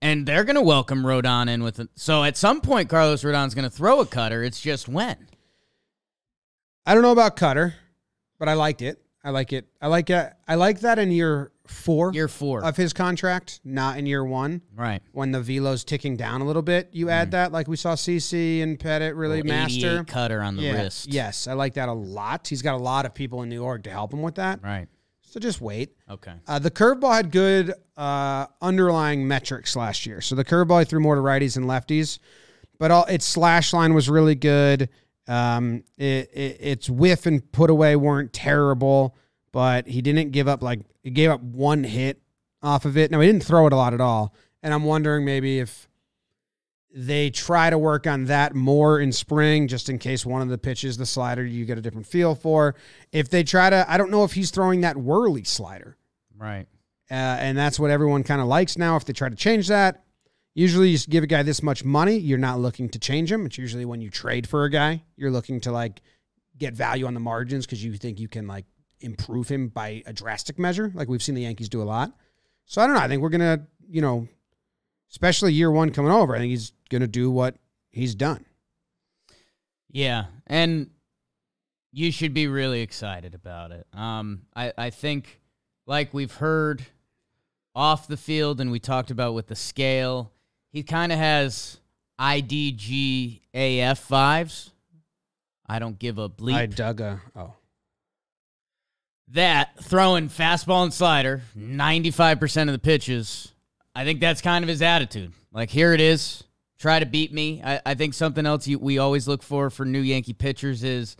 and 0.00 0.24
they're 0.24 0.44
going 0.44 0.56
to 0.56 0.62
welcome 0.62 1.02
Rodon 1.02 1.48
in 1.50 1.64
with 1.64 1.80
it. 1.80 1.88
So 1.96 2.22
at 2.22 2.36
some 2.36 2.60
point, 2.60 2.88
Carlos 2.88 3.24
Rodon's 3.24 3.54
going 3.54 3.68
to 3.68 3.74
throw 3.74 4.00
a 4.00 4.06
cutter. 4.06 4.44
It's 4.44 4.60
just 4.60 4.88
when. 4.88 5.16
I 6.86 6.94
don't 6.94 7.02
know 7.02 7.10
about 7.10 7.34
Cutter, 7.34 7.74
but 8.38 8.48
I 8.48 8.54
liked 8.54 8.82
it. 8.82 9.02
I 9.24 9.30
like 9.30 9.52
it. 9.52 9.66
I 9.82 9.88
like 9.88 10.08
it. 10.10 10.32
I 10.46 10.54
like 10.54 10.80
that 10.80 10.98
in 11.00 11.10
year 11.10 11.50
four 11.66 12.12
Year 12.12 12.28
four. 12.28 12.62
of 12.64 12.76
his 12.76 12.92
contract, 12.92 13.60
not 13.64 13.98
in 13.98 14.06
year 14.06 14.24
one. 14.24 14.62
right. 14.76 15.02
When 15.10 15.32
the 15.32 15.40
velo's 15.42 15.82
ticking 15.82 16.16
down 16.16 16.42
a 16.42 16.44
little 16.44 16.62
bit, 16.62 16.90
you 16.92 17.10
add 17.10 17.32
that, 17.32 17.50
like 17.50 17.66
we 17.66 17.74
saw 17.76 17.94
CC 17.94 18.62
and 18.62 18.78
Pettitte 18.78 19.16
really 19.18 19.42
Little 19.42 19.62
88 19.64 19.82
master. 19.82 20.04
cutter 20.04 20.42
on 20.42 20.54
the 20.56 20.62
yeah. 20.62 20.72
wrist. 20.82 21.08
Yes, 21.08 21.48
I 21.48 21.54
like 21.54 21.74
that 21.74 21.88
a 21.88 21.92
lot. 21.92 22.46
He's 22.46 22.62
got 22.62 22.74
a 22.74 22.82
lot 22.82 23.04
of 23.04 23.14
people 23.14 23.42
in 23.42 23.48
New 23.48 23.56
York 23.60 23.82
to 23.84 23.90
help 23.90 24.12
him 24.12 24.22
with 24.22 24.36
that. 24.36 24.62
Right. 24.62 24.86
So 25.22 25.40
just 25.40 25.60
wait. 25.60 25.96
Okay. 26.08 26.34
Uh, 26.46 26.60
the 26.60 26.70
curveball 26.70 27.12
had 27.12 27.32
good 27.32 27.74
uh, 27.96 28.46
underlying 28.62 29.26
metrics 29.26 29.74
last 29.74 30.06
year. 30.06 30.20
So 30.20 30.36
the 30.36 30.44
curveball 30.44 30.78
he 30.78 30.84
threw 30.84 31.00
more 31.00 31.16
to 31.16 31.20
righties 31.20 31.56
and 31.56 31.66
lefties, 31.66 32.20
but 32.78 32.92
all 32.92 33.04
its 33.06 33.24
slash 33.26 33.72
line 33.72 33.92
was 33.92 34.08
really 34.08 34.36
good. 34.36 34.88
Um, 35.28 35.82
it, 35.98 36.30
it, 36.32 36.56
its 36.60 36.88
whiff 36.88 37.26
and 37.26 37.50
put 37.52 37.68
away 37.68 37.96
weren't 37.96 38.32
terrible, 38.32 39.16
but 39.52 39.88
he 39.88 40.02
didn't 40.02 40.30
give 40.30 40.46
up 40.46 40.62
like 40.62 40.80
he 41.02 41.10
gave 41.10 41.30
up 41.30 41.42
one 41.42 41.84
hit 41.84 42.20
off 42.62 42.84
of 42.84 42.96
it. 42.96 43.10
Now 43.10 43.20
he 43.20 43.26
didn't 43.26 43.44
throw 43.44 43.66
it 43.66 43.72
a 43.72 43.76
lot 43.76 43.94
at 43.94 44.00
all, 44.00 44.34
and 44.62 44.72
I'm 44.72 44.84
wondering 44.84 45.24
maybe 45.24 45.58
if 45.58 45.88
they 46.96 47.28
try 47.28 47.68
to 47.68 47.76
work 47.76 48.06
on 48.06 48.24
that 48.24 48.54
more 48.54 49.00
in 49.00 49.12
spring, 49.12 49.68
just 49.68 49.90
in 49.90 49.98
case 49.98 50.24
one 50.24 50.40
of 50.40 50.48
the 50.48 50.56
pitches, 50.56 50.96
the 50.96 51.04
slider, 51.04 51.44
you 51.44 51.66
get 51.66 51.76
a 51.76 51.82
different 51.82 52.06
feel 52.06 52.34
for. 52.34 52.74
If 53.12 53.28
they 53.28 53.44
try 53.44 53.68
to, 53.68 53.84
I 53.86 53.98
don't 53.98 54.10
know 54.10 54.24
if 54.24 54.32
he's 54.32 54.50
throwing 54.50 54.80
that 54.80 54.96
whirly 54.96 55.44
slider. 55.44 55.98
Right. 56.38 56.66
Uh, 57.10 57.14
and 57.14 57.56
that's 57.56 57.78
what 57.78 57.90
everyone 57.90 58.22
kind 58.22 58.40
of 58.40 58.46
likes 58.46 58.78
now. 58.78 58.96
If 58.96 59.04
they 59.04 59.12
try 59.12 59.28
to 59.28 59.36
change 59.36 59.68
that, 59.68 60.05
usually 60.56 60.88
you 60.88 60.98
give 60.98 61.22
a 61.22 61.26
guy 61.26 61.42
this 61.42 61.62
much 61.62 61.84
money, 61.84 62.16
you're 62.16 62.38
not 62.38 62.58
looking 62.58 62.88
to 62.88 62.98
change 62.98 63.30
him. 63.30 63.44
It's 63.44 63.58
usually 63.58 63.84
when 63.84 64.00
you 64.00 64.08
trade 64.10 64.48
for 64.48 64.64
a 64.64 64.70
guy, 64.70 65.04
you're 65.14 65.30
looking 65.30 65.60
to 65.60 65.70
like 65.70 66.00
get 66.56 66.72
value 66.72 67.06
on 67.06 67.12
the 67.12 67.20
margins 67.20 67.66
because 67.66 67.84
you 67.84 67.92
think 67.92 68.18
you 68.18 68.26
can 68.26 68.46
like 68.46 68.64
improve 69.00 69.48
him 69.48 69.68
by 69.68 70.02
a 70.06 70.14
drastic 70.14 70.58
measure, 70.58 70.90
like 70.94 71.08
we've 71.08 71.22
seen 71.22 71.34
the 71.34 71.42
Yankees 71.42 71.68
do 71.68 71.82
a 71.82 71.84
lot. 71.84 72.10
So 72.64 72.80
I 72.80 72.86
don't 72.86 72.96
know. 72.96 73.02
I 73.02 73.06
think 73.06 73.20
we're 73.20 73.28
gonna, 73.28 73.66
you 73.86 74.00
know, 74.00 74.26
especially 75.10 75.52
year 75.52 75.70
one 75.70 75.90
coming 75.90 76.10
over. 76.10 76.34
I 76.34 76.38
think 76.38 76.50
he's 76.50 76.72
gonna 76.90 77.06
do 77.06 77.30
what 77.30 77.56
he's 77.90 78.14
done. 78.14 78.46
Yeah, 79.90 80.24
and 80.46 80.90
you 81.92 82.10
should 82.10 82.32
be 82.32 82.46
really 82.46 82.80
excited 82.80 83.34
about 83.34 83.72
it. 83.72 83.86
Um, 83.92 84.42
I 84.56 84.72
I 84.76 84.90
think, 84.90 85.40
like 85.86 86.14
we've 86.14 86.34
heard 86.34 86.84
off 87.74 88.08
the 88.08 88.16
field, 88.16 88.58
and 88.58 88.70
we 88.70 88.80
talked 88.80 89.10
about 89.10 89.34
with 89.34 89.48
the 89.48 89.54
scale, 89.54 90.32
he 90.76 90.82
kind 90.82 91.10
of 91.10 91.18
has 91.18 91.78
IDGAF 92.20 93.40
vibes. 93.54 94.70
I 95.66 95.78
don't 95.78 95.98
give 95.98 96.18
a 96.18 96.28
bleep. 96.28 96.52
I 96.52 96.66
dug 96.66 97.00
a 97.00 97.18
oh. 97.34 97.54
that 99.28 99.70
throwing 99.82 100.28
fastball 100.28 100.82
and 100.82 100.92
slider 100.92 101.40
95% 101.58 102.62
of 102.62 102.72
the 102.72 102.78
pitches 102.78 103.52
i 103.94 104.04
think 104.04 104.20
that's 104.20 104.40
kind 104.40 104.64
of 104.64 104.68
his 104.68 104.82
attitude 104.82 105.32
like 105.50 105.70
here 105.70 105.92
it 105.94 106.00
is 106.00 106.44
try 106.78 107.00
to 107.00 107.06
beat 107.06 107.32
me 107.32 107.60
i, 107.64 107.80
I 107.84 107.94
think 107.94 108.14
something 108.14 108.46
else 108.46 108.68
you, 108.68 108.78
we 108.78 108.98
always 108.98 109.26
look 109.26 109.42
for 109.42 109.68
for 109.70 109.84
new 109.84 110.00
yankee 110.00 110.34
pitchers 110.34 110.84
is 110.84 111.16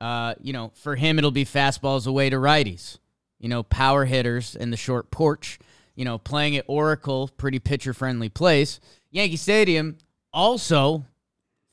uh, 0.00 0.34
you 0.40 0.52
know 0.52 0.72
for 0.74 0.96
him 0.96 1.18
it'll 1.18 1.30
be 1.30 1.44
fastballs 1.44 2.06
away 2.06 2.30
to 2.30 2.36
righties 2.36 2.98
you 3.38 3.48
know 3.48 3.62
power 3.62 4.06
hitters 4.06 4.56
in 4.56 4.70
the 4.70 4.76
short 4.76 5.10
porch 5.12 5.60
you 6.00 6.04
know 6.06 6.16
playing 6.18 6.56
at 6.56 6.64
oracle 6.66 7.28
pretty 7.36 7.58
pitcher 7.58 7.92
friendly 7.92 8.28
place 8.30 8.80
yankee 9.10 9.36
stadium 9.36 9.96
also 10.32 11.04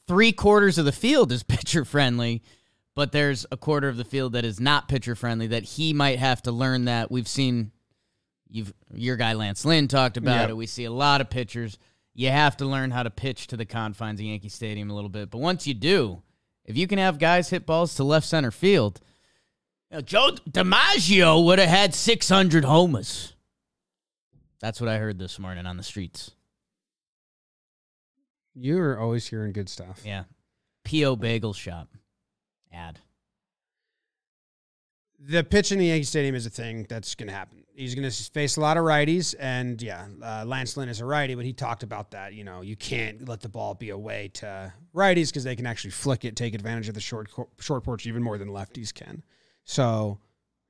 three 0.07 0.31
quarters 0.31 0.77
of 0.77 0.83
the 0.85 0.91
field 0.91 1.31
is 1.31 1.43
pitcher 1.55 1.85
friendly 1.85 2.41
but 2.95 3.11
there's 3.11 3.45
a 3.51 3.57
quarter 3.57 3.87
of 3.87 3.95
the 3.95 4.03
field 4.03 4.33
that 4.33 4.43
is 4.43 4.59
not 4.59 4.87
pitcher 4.89 5.15
friendly 5.15 5.47
that 5.47 5.63
he 5.63 5.93
might 5.93 6.19
have 6.19 6.41
to 6.41 6.51
learn 6.51 6.85
that 6.85 7.09
we've 7.11 7.27
seen 7.27 7.71
you've 8.49 8.73
your 8.93 9.15
guy 9.15 9.33
Lance 9.33 9.63
Lynn 9.65 9.87
talked 9.87 10.17
about 10.17 10.41
Yep. 10.41 10.49
it. 10.49 10.57
We 10.57 10.67
see 10.67 10.85
a 10.85 10.91
lot 10.91 11.21
of 11.21 11.29
pitchers. 11.29 11.77
you 12.15 12.29
have 12.29 12.57
to 12.57 12.65
learn 12.65 12.89
how 12.91 13.03
to 13.03 13.09
pitch 13.11 13.47
to 13.47 13.57
the 13.57 13.65
confines 13.65 14.19
of 14.19 14.25
Yankee 14.25 14.49
Stadium 14.49 14.89
a 14.89 14.95
little 14.95 15.09
bit. 15.09 15.29
But 15.29 15.37
once 15.39 15.67
you 15.67 15.73
do, 15.75 16.23
if 16.65 16.75
you 16.75 16.87
can 16.87 16.97
have 16.97 17.19
guys 17.19 17.49
hit 17.49 17.65
balls 17.67 17.93
to 17.95 18.03
left 18.03 18.25
center 18.25 18.49
field, 18.49 18.99
you 19.91 19.97
know, 19.97 20.01
Joe 20.01 20.31
DiMaggio 20.49 21.45
would 21.45 21.59
have 21.59 21.69
had 21.69 21.93
600 21.93 22.65
homers. 22.65 23.33
That's 24.59 24.81
what 24.81 24.89
I 24.89 24.97
heard 24.97 25.19
this 25.19 25.37
morning 25.39 25.65
on 25.65 25.77
the 25.77 25.83
streets. 25.83 26.31
You're 28.55 28.99
always 28.99 29.27
hearing 29.27 29.53
good 29.53 29.69
stuff. 29.69 30.01
Yeah. 30.03 30.23
P.O. 30.83 31.15
Bagel 31.15 31.53
Shop 31.53 31.89
ad. 32.73 32.99
The 35.19 35.43
pitch 35.43 35.71
in 35.71 35.79
the 35.79 35.85
Yankee 35.85 36.03
Stadium 36.03 36.35
is 36.35 36.45
a 36.45 36.49
thing 36.49 36.85
that's 36.89 37.15
going 37.15 37.27
to 37.27 37.33
happen. 37.33 37.63
He's 37.75 37.93
going 37.93 38.09
to 38.09 38.31
face 38.31 38.57
a 38.57 38.61
lot 38.61 38.77
of 38.77 38.83
righties, 38.83 39.35
and 39.39 39.79
yeah, 39.81 40.07
uh, 40.23 40.43
Lance 40.45 40.77
Lynn 40.77 40.89
is 40.89 41.01
a 41.01 41.05
righty, 41.05 41.35
but 41.35 41.45
he 41.45 41.53
talked 41.53 41.83
about 41.83 42.11
that. 42.11 42.33
You 42.33 42.43
know, 42.43 42.61
you 42.61 42.75
can't 42.75 43.27
let 43.27 43.41
the 43.41 43.49
ball 43.49 43.75
be 43.75 43.89
away 43.89 44.29
to 44.35 44.73
righties 44.95 45.29
because 45.29 45.43
they 45.43 45.55
can 45.55 45.67
actually 45.67 45.91
flick 45.91 46.25
it, 46.25 46.35
take 46.35 46.55
advantage 46.55 46.87
of 46.87 46.95
the 46.95 47.01
short 47.01 47.29
short 47.59 47.83
porch 47.83 48.07
even 48.07 48.23
more 48.23 48.37
than 48.37 48.49
lefties 48.49 48.93
can. 48.93 49.23
So, 49.63 50.19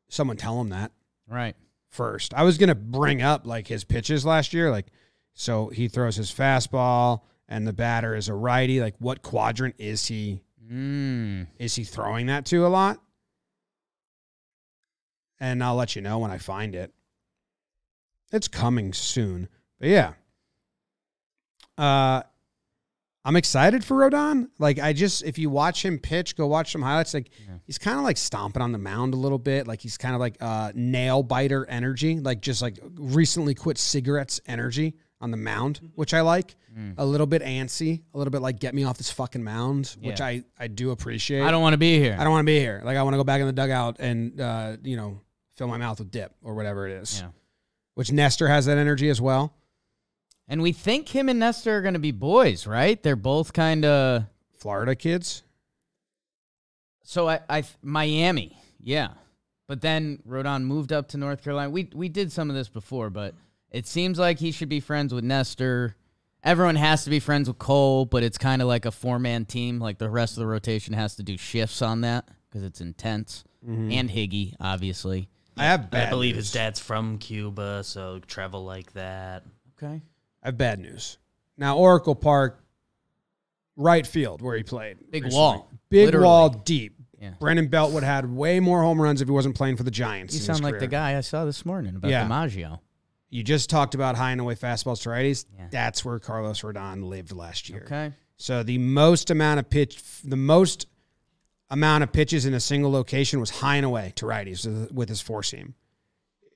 someone 0.10 0.38
tell 0.38 0.60
him 0.60 0.70
that 0.70 0.91
Right. 1.27 1.56
First. 1.89 2.34
I 2.34 2.44
was 2.44 2.58
going 2.58 2.70
to 2.70 2.75
bring 2.75 3.22
up 3.22 3.46
like 3.48 3.67
his 3.67 3.84
pitches 3.84 4.25
last 4.25 4.53
year, 4.53 4.72
like 4.72 4.88
so 5.34 5.67
he 5.70 5.88
throws 5.88 6.15
his 6.15 6.32
fastball, 6.32 7.22
and 7.48 7.65
the 7.67 7.74
batter 7.74 8.15
is 8.15 8.27
a 8.27 8.34
righty. 8.34 8.79
Like, 8.82 8.96
what 9.00 9.22
quadrant 9.22 9.75
is 9.77 10.06
he 10.08 10.41
Mm. 10.70 11.48
is 11.60 11.75
he 11.75 11.86
throwing 11.86 12.25
that 12.25 12.46
to 12.48 12.65
a 12.65 12.67
lot? 12.67 13.00
And 15.39 15.63
I'll 15.63 15.75
let 15.75 15.96
you 15.96 16.01
know 16.01 16.20
when 16.20 16.32
I 16.32 16.38
find 16.39 16.75
it. 16.75 16.91
It's 18.34 18.48
coming 18.50 18.91
soon. 18.91 19.48
But 19.79 19.88
yeah. 19.89 20.13
Uh 21.77 22.24
I'm 23.27 23.36
excited 23.36 23.84
for 23.84 23.98
Rodon. 23.98 24.48
Like 24.57 24.79
I 24.79 24.93
just 24.93 25.22
if 25.25 25.38
you 25.38 25.50
watch 25.50 25.84
him 25.84 26.00
pitch, 26.00 26.38
go 26.38 26.48
watch 26.48 26.72
some 26.72 26.81
highlights. 26.81 27.13
Like 27.13 27.29
he's 27.65 27.77
kind 27.77 27.98
of 27.98 28.05
like 28.05 28.15
stomping 28.15 28.62
on 28.62 28.72
the 28.72 28.77
mound 28.77 29.13
a 29.13 29.17
little 29.17 29.38
bit. 29.38 29.67
Like 29.67 29.81
he's 29.81 29.98
kind 29.98 30.15
of 30.15 30.22
like 30.22 30.38
uh 30.39 30.72
nail 30.74 31.24
biter 31.24 31.65
energy, 31.65 32.22
like 32.22 32.39
just 32.41 32.62
like 32.62 32.79
recently 32.96 33.53
quit 33.53 33.77
cigarettes 33.77 34.39
energy 34.48 34.96
on 35.19 35.31
the 35.31 35.38
mound, 35.38 35.81
which 35.96 36.13
I 36.13 36.22
like. 36.22 36.55
A 36.98 37.05
little 37.05 37.27
bit 37.27 37.41
antsy, 37.41 38.03
a 38.13 38.17
little 38.17 38.31
bit 38.31 38.41
like 38.41 38.60
get 38.60 38.74
me 38.74 38.86
off 38.86 38.98
this 38.98 39.12
fucking 39.12 39.43
mound, 39.43 39.98
which 40.00 40.22
I 40.22 40.43
I 40.57 40.67
do 40.67 40.91
appreciate. 40.91 41.41
I 41.41 41.51
don't 41.51 41.62
want 41.62 41.74
to 41.74 41.77
be 41.77 41.98
here. 42.00 42.15
I 42.17 42.24
don't 42.24 42.31
want 42.31 42.46
to 42.46 42.51
be 42.51 42.60
here. 42.60 42.81
Like 42.86 42.96
I 42.96 43.03
want 43.03 43.15
to 43.15 43.17
go 43.17 43.25
back 43.25 43.41
in 43.41 43.48
the 43.48 43.51
dugout 43.53 43.98
and 44.00 44.39
uh, 44.39 44.77
you 44.84 44.96
know 44.96 45.19
fill 45.57 45.67
my 45.67 45.77
mouth 45.77 46.00
with 46.00 46.12
dip 46.12 46.34
or 46.41 46.53
whatever 46.53 46.88
it 46.88 47.01
is. 47.01 47.19
Yeah. 47.19 47.31
Which 47.96 48.12
Nestor 48.12 48.48
has 48.48 48.67
that 48.67 48.77
energy 48.77 49.10
as 49.10 49.19
well. 49.19 49.57
And 50.48 50.62
we 50.62 50.72
think 50.72 51.10
him 51.10 51.27
and 51.30 51.39
Nestor 51.39 51.77
are 51.77 51.82
going 51.82 51.94
to 51.94 52.00
be 52.00 52.12
boys, 52.12 52.66
right? 52.66 53.01
They're 53.01 53.16
both 53.16 53.54
kind 53.54 53.84
of. 53.86 54.25
Florida 54.58 54.96
kids. 54.96 55.44
So 57.04 57.30
I, 57.30 57.39
I, 57.50 57.63
Miami, 57.82 58.58
yeah. 58.80 59.10
But 59.68 59.82
then 59.82 60.20
Rodon 60.27 60.63
moved 60.63 60.92
up 60.92 61.10
to 61.10 61.18
North 61.18 61.44
Carolina. 61.44 61.70
We 61.70 61.89
we 61.94 62.10
did 62.10 62.32
some 62.32 62.50
of 62.50 62.56
this 62.56 62.70
before, 62.70 63.10
but 63.10 63.36
it 63.70 63.86
seems 63.86 64.18
like 64.18 64.39
he 64.39 64.51
should 64.51 64.70
be 64.70 64.80
friends 64.80 65.13
with 65.13 65.24
Nestor. 65.24 65.96
Everyone 66.44 66.75
has 66.75 67.04
to 67.04 67.10
be 67.10 67.20
friends 67.20 67.48
with 67.48 67.58
Cole, 67.58 68.06
but 68.06 68.24
it's 68.24 68.38
kind 68.38 68.62
of 68.62 68.68
like 68.68 68.86
a 68.86 68.92
four 68.92 69.20
man 69.20 69.46
team. 69.46 69.80
Like 69.80 69.98
the 69.98 70.10
rest 70.10 70.34
of 70.38 70.39
the 70.39 70.48
rotation 70.48 70.94
has 70.94 71.16
to 71.16 71.24
do 71.24 71.38
shifts 71.38 71.82
on 71.82 72.01
that 72.01 72.27
because 72.50 72.63
it's 72.63 72.82
intense. 72.82 73.44
Mm-hmm. 73.66 73.92
And 73.92 74.10
Higgy, 74.10 74.56
obviously. 74.60 75.30
I 75.58 75.66
have 75.66 75.89
bad 75.89 76.08
I 76.08 76.10
believe 76.10 76.36
news. 76.36 76.46
his 76.46 76.54
dad's 76.54 76.80
from 76.80 77.18
Cuba, 77.18 77.84
so 77.84 78.20
travel 78.27 78.63
like 78.63 78.94
that. 78.94 79.44
Okay. 79.82 80.01
I 80.48 80.51
have 80.51 80.58
bad 80.58 80.80
news. 80.80 81.18
Now 81.58 81.77
Oracle 81.77 82.16
Park, 82.16 82.63
right 83.75 84.08
field 84.08 84.42
where 84.42 84.56
he 84.56 84.63
played. 84.63 84.98
Big 85.12 85.25
recently. 85.25 85.38
wall. 85.38 85.70
Big 85.89 86.06
Literally. 86.06 86.25
wall, 86.25 86.50
deep. 86.50 86.94
Yeah. 87.20 87.34
Brandon 87.38 87.68
Belt 87.68 87.92
would 87.92 88.04
have 88.04 88.24
had 88.24 88.32
way 88.34 88.62
more 88.62 88.82
home 88.82 89.01
runs 89.01 89.22
if 89.22 89.27
he 89.27 89.32
wasn't 89.34 89.56
playing 89.56 89.75
for 89.75 89.84
the 89.84 89.92
Giants. 89.92 90.34
You 90.36 90.39
sound 90.39 90.63
like 90.63 90.80
the 90.80 90.88
guy 90.88 91.18
I 91.18 91.22
saw 91.22 91.44
this 91.44 91.66
morning 91.66 91.98
about 91.98 92.10
Yeah. 92.12 92.25
DiMaggio. 92.25 92.80
You 93.30 93.44
just 93.44 93.70
talked 93.70 93.94
about 93.94 94.16
high 94.16 94.32
and 94.32 94.39
away 94.39 94.56
fastballs 94.56 95.01
to 95.01 95.10
righties. 95.10 95.44
Yeah. 95.58 95.68
That's 95.70 96.06
where 96.06 96.18
Carlos 96.18 96.62
Rodon 96.62 97.04
lived 97.04 97.34
last 97.34 97.68
year. 97.68 97.84
Okay. 97.86 98.13
So 98.38 98.63
the 98.63 98.77
most 98.77 99.30
amount 99.32 99.60
of 99.60 99.70
pitch, 99.70 100.01
the 100.24 100.38
most 100.38 100.88
amount 101.70 102.04
of 102.06 102.13
pitches 102.13 102.46
in 102.46 102.54
a 102.54 102.60
single 102.62 102.89
location 102.92 103.42
was 103.42 103.50
high 103.50 103.75
and 103.75 103.86
away 103.86 104.13
to 104.16 104.25
righties 104.25 104.89
with 104.94 105.10
his 105.10 105.20
four 105.20 105.44
seam. 105.44 105.74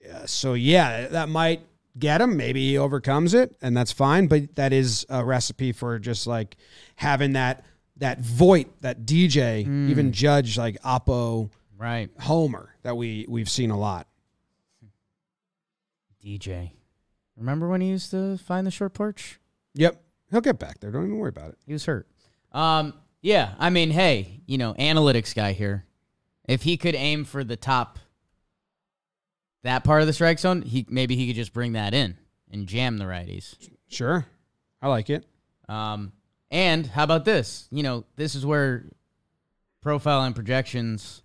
Uh, 0.09 0.25
so 0.25 0.53
yeah, 0.53 1.07
that 1.09 1.27
might 1.27 1.61
get 1.97 2.21
him. 2.21 2.37
Maybe 2.37 2.69
he 2.69 2.77
overcomes 2.77 3.33
it, 3.33 3.55
and 3.61 3.75
that's 3.75 3.91
fine. 3.91 4.27
But 4.27 4.55
that 4.55 4.73
is 4.73 5.05
a 5.09 5.23
recipe 5.23 5.71
for 5.71 5.99
just 5.99 6.27
like 6.27 6.57
having 6.95 7.33
that 7.33 7.65
that 7.97 8.19
void, 8.19 8.67
that 8.81 9.05
DJ, 9.05 9.61
even 9.89 10.11
judge 10.11 10.57
like 10.57 10.81
Oppo 10.81 11.51
Right. 11.81 12.11
Homer 12.19 12.75
that 12.83 12.95
we 12.95 13.25
we've 13.27 13.49
seen 13.49 13.71
a 13.71 13.77
lot. 13.77 14.07
DJ. 16.23 16.73
Remember 17.35 17.67
when 17.67 17.81
he 17.81 17.87
used 17.87 18.11
to 18.11 18.37
find 18.37 18.67
the 18.67 18.71
short 18.71 18.93
porch? 18.93 19.39
Yep, 19.73 19.99
he'll 20.29 20.41
get 20.41 20.59
back 20.59 20.79
there. 20.79 20.91
Don't 20.91 21.05
even 21.05 21.17
worry 21.17 21.29
about 21.29 21.49
it. 21.49 21.57
He 21.65 21.73
was 21.73 21.85
hurt. 21.85 22.07
Um, 22.51 22.93
yeah, 23.23 23.55
I 23.57 23.71
mean, 23.71 23.89
hey, 23.89 24.41
you 24.45 24.59
know, 24.59 24.75
analytics 24.75 25.33
guy 25.33 25.53
here. 25.53 25.85
If 26.47 26.61
he 26.61 26.77
could 26.77 26.93
aim 26.93 27.25
for 27.25 27.43
the 27.43 27.55
top, 27.57 27.97
that 29.63 29.83
part 29.83 30.01
of 30.01 30.07
the 30.07 30.13
strike 30.13 30.39
zone, 30.39 30.61
he 30.61 30.85
maybe 30.89 31.15
he 31.15 31.27
could 31.27 31.35
just 31.35 31.53
bring 31.53 31.73
that 31.73 31.93
in 31.93 32.17
and 32.51 32.67
jam 32.67 32.97
the 32.97 33.05
righties. 33.05 33.55
Sure, 33.87 34.25
I 34.81 34.87
like 34.87 35.09
it. 35.09 35.25
Um, 35.69 36.11
and 36.49 36.85
how 36.85 37.03
about 37.03 37.25
this? 37.25 37.67
You 37.71 37.83
know, 37.83 38.05
this 38.15 38.35
is 38.35 38.45
where 38.45 38.85
profile 39.81 40.23
and 40.23 40.35
projections 40.35 41.23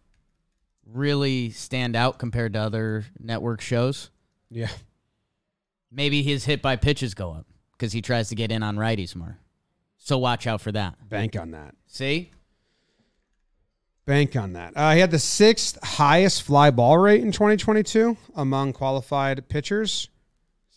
really 0.86 1.50
stand 1.50 1.96
out 1.96 2.18
compared 2.18 2.52
to 2.52 2.60
other 2.60 3.04
network 3.18 3.60
shows. 3.60 4.10
Yeah, 4.50 4.68
Maybe 5.90 6.22
his 6.22 6.44
hit 6.44 6.62
by 6.62 6.76
pitches 6.76 7.14
go 7.14 7.32
up 7.32 7.46
because 7.72 7.92
he 7.92 8.02
tries 8.02 8.28
to 8.28 8.34
get 8.34 8.52
in 8.52 8.62
on 8.62 8.76
righties 8.76 9.16
more. 9.16 9.38
So 9.98 10.18
watch 10.18 10.46
out 10.46 10.60
for 10.60 10.70
that. 10.72 11.08
bank 11.08 11.36
on 11.36 11.52
that. 11.52 11.74
See? 11.86 12.30
Bank 14.06 14.36
on 14.36 14.52
that. 14.52 14.72
Uh, 14.76 14.92
he 14.94 15.00
had 15.00 15.10
the 15.10 15.18
sixth 15.18 15.78
highest 15.82 16.42
fly 16.42 16.70
ball 16.70 16.96
rate 16.96 17.22
in 17.22 17.32
2022 17.32 18.16
among 18.36 18.72
qualified 18.72 19.48
pitchers, 19.48 20.08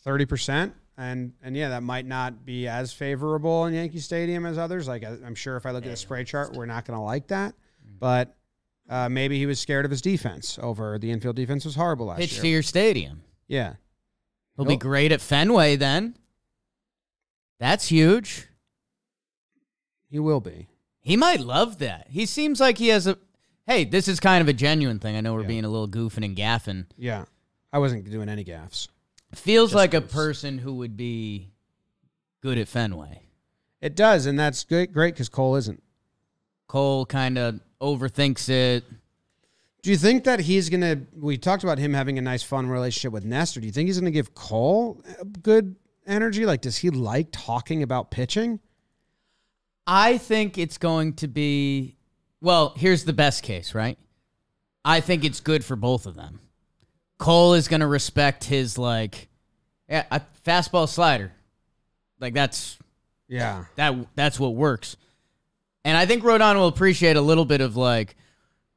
30%. 0.05 0.73
And 0.97 1.31
and 1.41 1.55
yeah, 1.55 1.69
that 1.69 1.83
might 1.83 2.05
not 2.05 2.43
be 2.45 2.67
as 2.67 2.91
favorable 2.91 3.65
in 3.67 3.73
Yankee 3.73 3.99
Stadium 3.99 4.45
as 4.45 4.57
others. 4.57 4.87
Like 4.87 5.03
I- 5.05 5.17
I'm 5.25 5.35
sure 5.35 5.55
if 5.55 5.65
I 5.65 5.71
look 5.71 5.85
at 5.85 5.91
the 5.91 5.95
spray 5.95 6.23
chart, 6.25 6.53
we're 6.53 6.65
not 6.65 6.83
going 6.85 6.97
to 6.97 7.03
like 7.03 7.27
that. 7.27 7.53
But 7.99 8.35
uh, 8.89 9.07
maybe 9.07 9.37
he 9.37 9.45
was 9.45 9.59
scared 9.59 9.85
of 9.85 9.91
his 9.91 10.01
defense 10.01 10.57
over 10.61 10.97
the 10.99 11.11
infield 11.11 11.35
defense 11.37 11.63
was 11.63 11.75
horrible 11.75 12.07
last 12.07 12.19
Pitch 12.19 12.33
year. 12.33 12.41
to 12.41 12.47
your 12.49 12.63
stadium. 12.63 13.21
yeah, 13.47 13.75
He'll 14.57 14.65
be 14.65 14.75
great 14.75 15.11
at 15.13 15.21
Fenway 15.21 15.75
then. 15.77 16.17
That's 17.59 17.87
huge. 17.87 18.47
he 20.09 20.17
will 20.19 20.41
be. 20.41 20.67
He 21.01 21.15
might 21.17 21.39
love 21.39 21.79
that. 21.79 22.07
He 22.09 22.25
seems 22.25 22.59
like 22.59 22.77
he 22.77 22.89
has 22.89 23.07
a. 23.07 23.17
Hey, 23.65 23.85
this 23.85 24.07
is 24.07 24.19
kind 24.19 24.41
of 24.41 24.47
a 24.47 24.53
genuine 24.53 24.99
thing. 24.99 25.15
I 25.15 25.21
know 25.21 25.33
we're 25.33 25.41
Yeah. 25.41 25.47
being 25.47 25.65
a 25.65 25.69
little 25.69 25.87
goofing 25.87 26.25
and 26.25 26.35
gaffing. 26.35 26.85
Yeah, 26.97 27.25
I 27.71 27.79
wasn't 27.79 28.09
doing 28.09 28.29
any 28.29 28.43
gaffs. 28.43 28.87
Feels 29.35 29.69
Just 29.71 29.75
like 29.77 29.93
a 29.93 30.01
person 30.01 30.57
who 30.57 30.75
would 30.75 30.97
be 30.97 31.51
good 32.41 32.57
at 32.57 32.67
Fenway. 32.67 33.21
It 33.81 33.95
does, 33.95 34.25
and 34.25 34.39
that's 34.39 34.63
good, 34.63 34.91
great 34.91 35.13
because 35.13 35.29
Cole 35.29 35.55
isn't. 35.55 35.81
Cole 36.67 37.05
kind 37.05 37.37
of 37.37 37.59
overthinks 37.79 38.49
it. 38.49 38.83
Do 39.81 39.91
you 39.91 39.97
think 39.97 40.25
that 40.25 40.41
he's 40.41 40.69
going 40.69 40.81
to? 40.81 40.99
We 41.15 41.37
talked 41.37 41.63
about 41.63 41.77
him 41.77 41.93
having 41.93 42.17
a 42.17 42.21
nice, 42.21 42.43
fun 42.43 42.67
relationship 42.67 43.13
with 43.13 43.23
Nestor. 43.23 43.61
Do 43.61 43.65
you 43.67 43.71
think 43.71 43.87
he's 43.87 43.97
going 43.99 44.11
to 44.11 44.15
give 44.15 44.33
Cole 44.35 45.01
uh, 45.07 45.23
good 45.41 45.75
energy? 46.05 46.45
Like, 46.45 46.61
does 46.61 46.77
he 46.77 46.89
like 46.89 47.27
talking 47.31 47.81
about 47.83 48.11
pitching? 48.11 48.59
I 49.91 50.19
think 50.19 50.59
it's 50.59 50.77
going 50.77 51.13
to 51.13 51.27
be. 51.27 51.95
Well, 52.41 52.73
here's 52.77 53.05
the 53.05 53.13
best 53.13 53.41
case, 53.41 53.73
right? 53.73 53.97
I 54.85 55.01
think 55.01 55.25
it's 55.25 55.39
good 55.39 55.65
for 55.65 55.75
both 55.75 56.05
of 56.05 56.15
them. 56.15 56.39
Cole 57.17 57.55
is 57.55 57.67
going 57.67 57.81
to 57.81 57.87
respect 57.87 58.43
his 58.45 58.77
like, 58.77 59.29
yeah, 59.89 60.05
a 60.11 60.21
fastball 60.45 60.87
slider, 60.87 61.33
like 62.19 62.33
that's 62.33 62.77
Yeah. 63.27 63.65
that 63.75 63.95
that's 64.15 64.39
what 64.39 64.55
works. 64.55 64.95
And 65.83 65.97
I 65.97 66.05
think 66.05 66.23
Rodon 66.23 66.55
will 66.55 66.67
appreciate 66.67 67.17
a 67.17 67.21
little 67.21 67.45
bit 67.45 67.59
of 67.59 67.75
like 67.75 68.15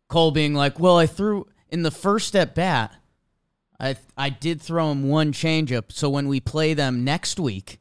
Cole 0.08 0.30
being 0.30 0.54
like, 0.54 0.80
"Well, 0.80 0.98
I 0.98 1.06
threw 1.06 1.46
in 1.68 1.82
the 1.82 1.90
first 1.90 2.34
at 2.34 2.54
bat, 2.54 2.94
I 3.78 3.96
I 4.16 4.30
did 4.30 4.62
throw 4.62 4.90
him 4.90 5.08
one 5.08 5.32
changeup, 5.32 5.92
so 5.92 6.08
when 6.08 6.26
we 6.26 6.40
play 6.40 6.72
them 6.74 7.04
next 7.04 7.38
week, 7.38 7.80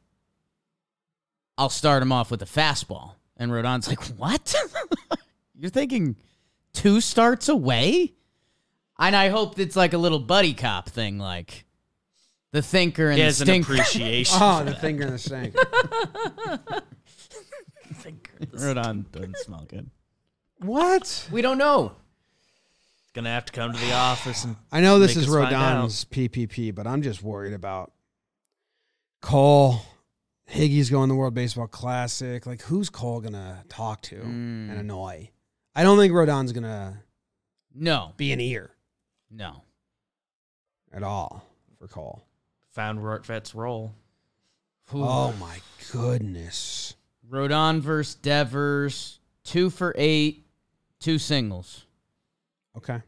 I'll 1.56 1.70
start 1.70 2.02
him 2.02 2.12
off 2.12 2.30
with 2.30 2.42
a 2.42 2.46
fastball." 2.46 3.14
And 3.42 3.50
Rodon's 3.52 3.88
like, 3.88 4.00
"What? 4.18 4.54
You're 5.58 5.70
thinking 5.70 6.16
two 6.72 7.00
starts 7.00 7.48
away?" 7.48 8.12
And 8.98 9.16
I 9.16 9.30
hope 9.30 9.58
it's 9.58 9.74
like 9.74 9.94
a 9.94 9.98
little 9.98 10.20
buddy 10.20 10.54
cop 10.54 10.88
thing, 10.88 11.18
like, 11.18 11.64
The 12.52 12.62
thinker 12.62 13.06
and 13.08 13.14
He 13.16 13.20
the 13.22 13.24
has 13.26 13.40
an 13.40 13.46
stinker. 13.48 13.72
appreciation. 13.72 14.38
Oh, 14.40 14.58
the 14.64 14.70
that. 14.72 14.80
finger 14.80 15.04
in 15.06 15.10
the 15.12 15.18
sink. 15.18 15.54
Rodon 18.52 19.10
doesn't 19.12 19.36
smell 19.38 19.64
good. 19.68 19.90
what? 20.58 21.28
We 21.32 21.42
don't 21.42 21.58
know. 21.58 21.92
Gonna 23.14 23.30
have 23.30 23.44
to 23.46 23.52
come 23.52 23.72
to 23.72 23.78
the 23.78 23.92
office 23.92 24.44
and 24.44 24.56
I 24.70 24.80
know 24.80 24.98
this 24.98 25.14
Make 25.16 25.24
is 25.24 25.28
us 25.34 25.42
find 25.42 25.54
out. 25.54 25.84
Rodon's 25.84 26.04
PPP, 26.06 26.74
but 26.74 26.86
I'm 26.86 27.02
just 27.02 27.22
worried 27.22 27.52
about 27.52 27.92
Cole. 29.20 29.80
Higgy's 30.52 30.90
going 30.90 31.08
to 31.08 31.14
the 31.14 31.18
World 31.18 31.34
Baseball 31.34 31.66
Classic. 31.66 32.44
Like, 32.46 32.62
who's 32.62 32.90
Cole 32.90 33.20
gonna 33.20 33.64
talk 33.68 34.02
to 34.02 34.16
Mm. 34.16 34.70
and 34.70 34.72
annoy? 34.72 35.30
I 35.74 35.82
don't 35.82 35.96
think 35.98 36.12
Rodon's 36.12 36.52
gonna 36.52 37.02
No, 37.74 38.12
be 38.16 38.32
an 38.32 38.40
ear 38.40 38.70
no. 39.30 39.62
at 40.92 41.02
all 41.02 41.46
for 41.78 41.88
Cole. 41.88 42.26
found 42.70 42.98
Rortvet's 43.00 43.54
role. 43.54 43.94
Oh 44.92 45.32
my 45.34 45.60
goodness. 45.90 46.94
Rodon 47.30 47.80
versus 47.80 48.14
Devers, 48.16 49.20
two 49.44 49.70
for 49.70 49.94
eight, 49.96 50.46
two 51.00 51.18
singles. 51.18 51.86
Okay. 52.76 53.00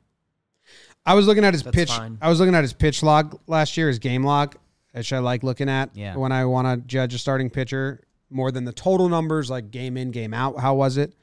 I 1.07 1.15
was 1.15 1.27
looking 1.27 1.45
at 1.45 1.53
his 1.53 1.63
That's 1.63 1.75
pitch. 1.75 1.91
fine. 1.91 2.17
I 2.23 2.29
was 2.31 2.41
looking 2.41 2.55
at 2.55 2.63
his 2.65 2.73
pitch 2.73 3.03
log 3.03 3.39
last 3.47 3.77
year, 3.77 3.89
his 3.89 3.99
game 3.99 4.25
log, 4.25 4.57
which 4.95 5.13
I 5.13 5.19
like 5.19 5.43
looking 5.43 5.69
at 5.69 5.91
Yeah. 5.97 6.17
when 6.17 6.33
I 6.33 6.45
want 6.45 6.67
to 6.69 6.87
judge 6.87 7.15
a 7.15 7.19
starting 7.19 7.51
pitcher 7.51 8.01
more 8.31 8.51
than 8.53 8.65
the 8.65 8.73
total 8.73 9.09
numbers, 9.09 9.51
like 9.51 9.71
game 9.71 9.97
in, 9.97 10.11
game 10.13 10.33
out. 10.33 10.61
How 10.61 10.75
was 10.75 10.97
it? 10.97 11.15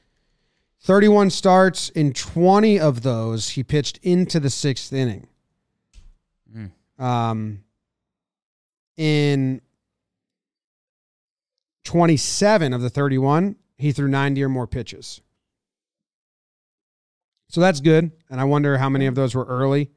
31 0.81 1.29
starts. 1.29 1.89
In 1.89 2.11
20 2.13 2.79
of 2.79 3.01
those, 3.01 3.49
he 3.49 3.63
pitched 3.63 3.99
into 4.03 4.39
the 4.39 4.49
sixth 4.49 4.91
inning. 4.91 5.27
Mm. 6.53 6.71
Um, 7.03 7.63
in 8.97 9.61
27 11.85 12.73
of 12.73 12.81
the 12.81 12.89
31, 12.89 13.55
he 13.77 13.91
threw 13.91 14.07
90 14.07 14.43
or 14.43 14.49
more 14.49 14.67
pitches. 14.67 15.21
So 17.49 17.61
that's 17.61 17.79
good. 17.79 18.11
And 18.29 18.39
I 18.39 18.43
wonder 18.45 18.77
how 18.77 18.89
many 18.89 19.05
of 19.07 19.15
those 19.15 19.35
were 19.35 19.45
early. 19.45 19.91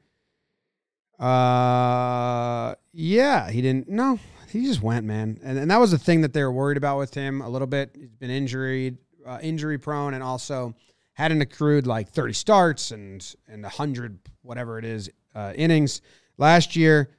Uh, 1.19 2.75
yeah, 2.93 3.49
he 3.49 3.61
didn't. 3.61 3.87
No, 3.87 4.19
he 4.49 4.65
just 4.65 4.81
went, 4.81 5.05
man. 5.05 5.39
And, 5.43 5.57
and 5.57 5.71
that 5.71 5.79
was 5.79 5.91
the 5.91 5.97
thing 5.97 6.21
that 6.21 6.33
they 6.33 6.43
were 6.43 6.51
worried 6.51 6.77
about 6.77 6.97
with 6.97 7.13
him 7.13 7.41
a 7.41 7.49
little 7.49 7.67
bit. 7.67 7.91
He's 7.97 8.09
been 8.15 8.31
injured, 8.31 8.97
uh, 9.25 9.39
injury 9.41 9.77
prone, 9.77 10.13
and 10.13 10.23
also 10.23 10.75
hadn't 11.13 11.41
accrued 11.41 11.87
like 11.87 12.09
30 12.09 12.33
starts 12.33 12.91
and 12.91 13.35
and 13.47 13.63
100 13.63 14.19
whatever 14.41 14.77
it 14.77 14.85
is 14.85 15.09
uh, 15.33 15.53
innings 15.55 16.01
last 16.37 16.75
year. 16.75 17.09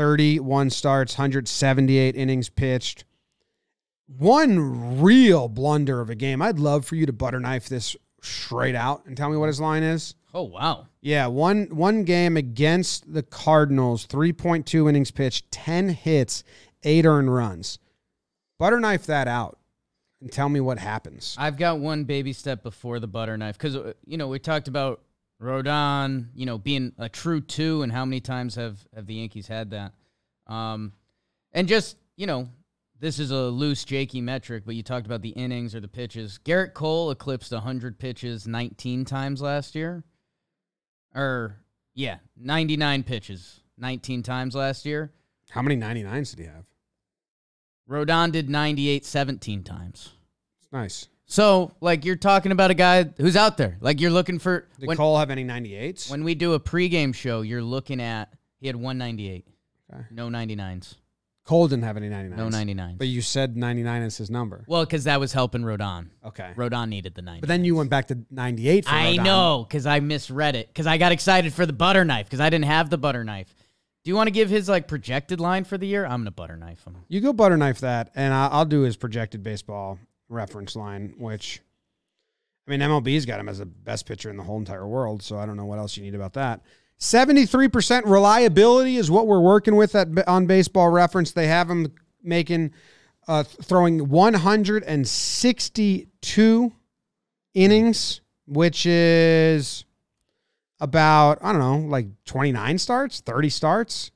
31 0.00 0.70
starts, 0.70 1.12
178 1.18 2.16
innings 2.16 2.48
pitched. 2.48 3.04
One 4.06 5.00
real 5.02 5.46
blunder 5.46 6.00
of 6.00 6.08
a 6.08 6.14
game. 6.14 6.40
I'd 6.40 6.58
love 6.58 6.86
for 6.86 6.96
you 6.96 7.04
to 7.04 7.12
butter 7.12 7.38
knife 7.38 7.68
this 7.68 7.96
straight 8.22 8.74
out 8.74 9.04
and 9.04 9.14
tell 9.14 9.28
me 9.28 9.36
what 9.36 9.48
his 9.48 9.60
line 9.60 9.82
is. 9.82 10.14
Oh 10.32 10.42
wow. 10.42 10.86
Yeah, 11.00 11.26
one 11.26 11.66
one 11.66 12.04
game 12.04 12.36
against 12.36 13.12
the 13.12 13.22
Cardinals, 13.22 14.06
3.2 14.06 14.88
innings 14.88 15.10
pitched, 15.10 15.50
10 15.50 15.90
hits, 15.90 16.44
8 16.82 17.06
earned 17.06 17.34
runs. 17.34 17.78
Butter 18.58 18.80
knife 18.80 19.06
that 19.06 19.26
out 19.26 19.58
and 20.20 20.30
tell 20.30 20.48
me 20.48 20.60
what 20.60 20.78
happens. 20.78 21.34
I've 21.38 21.56
got 21.56 21.78
one 21.78 22.04
baby 22.04 22.32
step 22.32 22.62
before 22.62 23.00
the 23.00 23.06
butter 23.08 23.36
knife 23.36 23.58
because 23.58 23.94
you 24.04 24.16
know 24.16 24.28
we 24.28 24.38
talked 24.38 24.68
about 24.68 25.00
Rodon, 25.40 26.28
you 26.34 26.44
know, 26.46 26.58
being 26.58 26.92
a 26.98 27.08
true 27.08 27.40
two, 27.40 27.82
and 27.82 27.90
how 27.90 28.04
many 28.04 28.20
times 28.20 28.54
have 28.56 28.78
have 28.94 29.06
the 29.06 29.14
Yankees 29.14 29.48
had 29.48 29.70
that? 29.70 29.92
Um, 30.46 30.92
and 31.52 31.66
just 31.66 31.96
you 32.16 32.26
know, 32.26 32.48
this 32.98 33.18
is 33.18 33.30
a 33.30 33.44
loose, 33.44 33.84
jakey 33.84 34.20
metric, 34.20 34.64
but 34.66 34.74
you 34.74 34.82
talked 34.82 35.06
about 35.06 35.22
the 35.22 35.30
innings 35.30 35.74
or 35.74 35.80
the 35.80 35.88
pitches. 35.88 36.38
Gerrit 36.44 36.74
Cole 36.74 37.10
eclipsed 37.10 37.52
100 37.52 37.98
pitches 37.98 38.46
19 38.46 39.06
times 39.06 39.40
last 39.40 39.74
year, 39.74 40.04
or 41.14 41.56
yeah, 41.94 42.18
99 42.36 43.02
pitches 43.02 43.60
19 43.78 44.22
times 44.22 44.54
last 44.54 44.84
year. 44.86 45.12
How 45.50 45.62
many 45.62 45.76
99s 45.76 46.30
did 46.30 46.38
he 46.40 46.44
have? 46.46 46.64
Rodon 47.88 48.30
did 48.32 48.48
98 48.48 49.04
17 49.04 49.62
times. 49.64 50.10
It's 50.60 50.72
nice. 50.72 51.08
So, 51.26 51.72
like, 51.80 52.04
you're 52.04 52.16
talking 52.16 52.50
about 52.52 52.70
a 52.70 52.74
guy 52.74 53.04
who's 53.18 53.36
out 53.36 53.56
there. 53.56 53.76
Like, 53.80 54.00
you're 54.00 54.10
looking 54.10 54.38
for 54.40 54.68
Did 54.80 54.88
when, 54.88 54.96
Cole 54.96 55.18
have 55.18 55.30
any 55.30 55.44
98s? 55.44 56.10
when 56.10 56.24
we 56.24 56.34
do 56.34 56.54
a 56.54 56.60
pregame 56.60 57.14
show. 57.14 57.42
You're 57.42 57.62
looking 57.62 58.00
at 58.00 58.32
he 58.60 58.66
had 58.66 58.76
198, 58.76 59.46
Okay. 59.92 60.02
no 60.10 60.28
99s, 60.28 60.96
Cole 61.44 61.66
didn't 61.68 61.84
have 61.84 61.96
any 61.96 62.08
99s. 62.08 62.36
no 62.36 62.48
99s. 62.48 62.98
But 62.98 63.08
you 63.08 63.22
said 63.22 63.56
99 63.56 64.02
is 64.02 64.16
his 64.18 64.30
number. 64.30 64.64
well, 64.68 64.84
because 64.84 65.04
that 65.04 65.18
was 65.18 65.32
helping 65.32 65.62
Rodon. 65.62 66.08
Okay. 66.24 66.52
Rodon 66.56 66.88
needed 66.88 67.14
the 67.14 67.22
90. 67.22 67.40
But 67.40 67.48
then 67.48 67.64
you 67.64 67.74
went 67.74 67.90
back 67.90 68.06
to 68.08 68.18
98 68.30 68.84
for 68.84 68.90
I 68.90 69.16
Rodon. 69.16 69.24
know 69.24 69.66
because 69.68 69.86
I 69.86 70.00
misread 70.00 70.54
it 70.54 70.68
because 70.68 70.86
I 70.86 70.98
got 70.98 71.12
excited 71.12 71.52
for 71.52 71.66
the 71.66 71.72
butter 71.72 72.04
knife 72.04 72.26
because 72.26 72.40
I 72.40 72.50
didn't 72.50 72.66
have 72.66 72.90
the 72.90 72.98
butter 72.98 73.24
knife. 73.24 73.54
Do 74.04 74.10
you 74.10 74.14
want 74.14 74.28
to 74.28 74.32
give 74.32 74.48
his 74.48 74.68
like 74.68 74.86
projected 74.86 75.40
line 75.40 75.64
for 75.64 75.76
the 75.76 75.86
year? 75.86 76.04
I'm 76.04 76.20
gonna 76.20 76.30
butter 76.30 76.56
knife 76.56 76.84
him. 76.84 76.96
You 77.08 77.20
go 77.20 77.32
butter 77.32 77.56
knife 77.56 77.80
that, 77.80 78.10
and 78.14 78.32
I- 78.32 78.48
I'll 78.48 78.64
do 78.64 78.82
his 78.82 78.96
projected 78.96 79.42
baseball 79.42 79.98
reference 80.28 80.76
line, 80.76 81.14
which, 81.18 81.60
I 82.66 82.70
mean, 82.70 82.80
MLB's 82.80 83.26
got 83.26 83.40
him 83.40 83.48
as 83.48 83.58
the 83.58 83.66
best 83.66 84.06
pitcher 84.06 84.30
in 84.30 84.36
the 84.36 84.44
whole 84.44 84.58
entire 84.58 84.86
world, 84.86 85.22
so 85.22 85.36
I 85.38 85.44
don't 85.46 85.56
know 85.56 85.64
what 85.66 85.78
else 85.78 85.96
you 85.96 86.02
need 86.02 86.14
about 86.14 86.34
that. 86.34 86.60
73% 87.00 88.02
reliability 88.04 88.96
is 88.96 89.10
what 89.10 89.26
we're 89.26 89.40
working 89.40 89.74
with 89.74 89.94
at, 89.94 90.28
on 90.28 90.44
baseball 90.46 90.90
reference. 90.90 91.32
They 91.32 91.46
have 91.46 91.70
him 91.70 91.90
making, 92.22 92.72
uh, 93.26 93.42
throwing 93.42 94.10
162 94.10 96.72
innings, 97.54 98.20
which 98.46 98.84
is 98.84 99.86
about, 100.78 101.38
I 101.42 101.52
don't 101.52 101.60
know, 101.60 101.78
like 101.88 102.08
29 102.26 102.76
starts, 102.76 103.20
30 103.20 103.48
starts. 103.48 104.10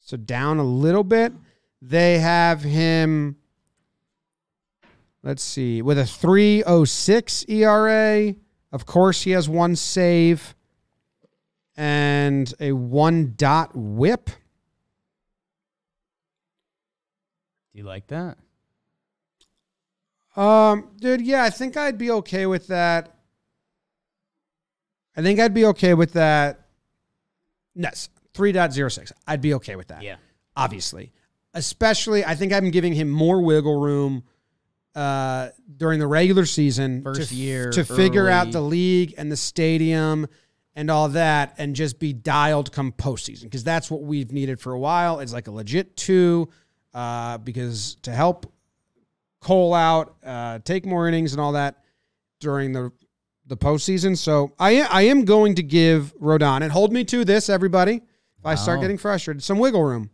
So 0.00 0.16
down 0.16 0.58
a 0.58 0.64
little 0.64 1.04
bit. 1.04 1.32
They 1.80 2.18
have 2.18 2.62
him, 2.62 3.36
let's 5.22 5.44
see, 5.44 5.82
with 5.82 5.98
a 5.98 6.06
306 6.06 7.44
ERA. 7.48 8.34
Of 8.72 8.86
course, 8.86 9.22
he 9.22 9.30
has 9.32 9.48
one 9.48 9.74
save 9.76 10.56
and 11.76 12.52
a 12.60 12.72
one 12.72 13.34
dot 13.36 13.70
whip. 13.74 14.26
Do 17.72 17.78
you 17.78 17.84
like 17.84 18.06
that? 18.08 18.38
Um, 20.36 20.90
dude, 20.98 21.20
yeah, 21.22 21.42
I 21.42 21.50
think 21.50 21.76
I'd 21.76 21.98
be 21.98 22.10
okay 22.10 22.46
with 22.46 22.68
that. 22.68 23.14
I 25.16 25.22
think 25.22 25.40
I'd 25.40 25.54
be 25.54 25.66
okay 25.66 25.94
with 25.94 26.14
that. 26.14 26.60
Yes, 27.74 28.08
3.06. 28.34 29.12
I'd 29.26 29.40
be 29.40 29.54
okay 29.54 29.76
with 29.76 29.88
that. 29.88 30.02
Yeah. 30.02 30.16
Obviously. 30.56 31.12
Especially, 31.54 32.24
I 32.24 32.34
think 32.34 32.52
I'm 32.52 32.70
giving 32.70 32.94
him 32.94 33.10
more 33.10 33.42
wiggle 33.42 33.78
room 33.78 34.24
uh, 34.94 35.50
during 35.76 35.98
the 35.98 36.06
regular 36.06 36.46
season 36.46 37.02
First 37.02 37.30
to, 37.30 37.34
year, 37.34 37.70
to 37.72 37.84
figure 37.84 38.28
out 38.28 38.52
the 38.52 38.60
league 38.60 39.14
and 39.18 39.30
the 39.30 39.36
stadium 39.36 40.26
and 40.74 40.90
all 40.90 41.08
that 41.10 41.54
and 41.58 41.76
just 41.76 41.98
be 41.98 42.12
dialed 42.12 42.72
come 42.72 42.92
postseason 42.92 43.44
because 43.44 43.64
that's 43.64 43.90
what 43.90 44.02
we've 44.02 44.32
needed 44.32 44.60
for 44.60 44.72
a 44.72 44.78
while. 44.78 45.20
It's 45.20 45.32
like 45.32 45.48
a 45.48 45.50
legit 45.50 45.96
two 45.96 46.48
uh, 46.94 47.38
because 47.38 47.96
to 48.02 48.12
help 48.12 48.52
Cole 49.40 49.74
out, 49.74 50.16
uh, 50.24 50.60
take 50.60 50.86
more 50.86 51.08
innings 51.08 51.32
and 51.32 51.40
all 51.40 51.52
that 51.52 51.82
during 52.40 52.72
the 52.72 52.92
the 53.46 53.56
postseason. 53.56 54.16
So 54.16 54.52
I 54.58 54.80
I 54.82 55.02
am 55.02 55.24
going 55.24 55.56
to 55.56 55.62
give 55.62 56.14
Rodon 56.18 56.62
and 56.62 56.70
hold 56.70 56.92
me 56.92 57.04
to 57.04 57.24
this, 57.24 57.48
everybody. 57.48 57.96
If 58.38 58.46
I 58.46 58.54
start 58.56 58.80
getting 58.80 58.98
frustrated, 58.98 59.42
some 59.42 59.58
wiggle 59.58 59.84
room 59.84 60.10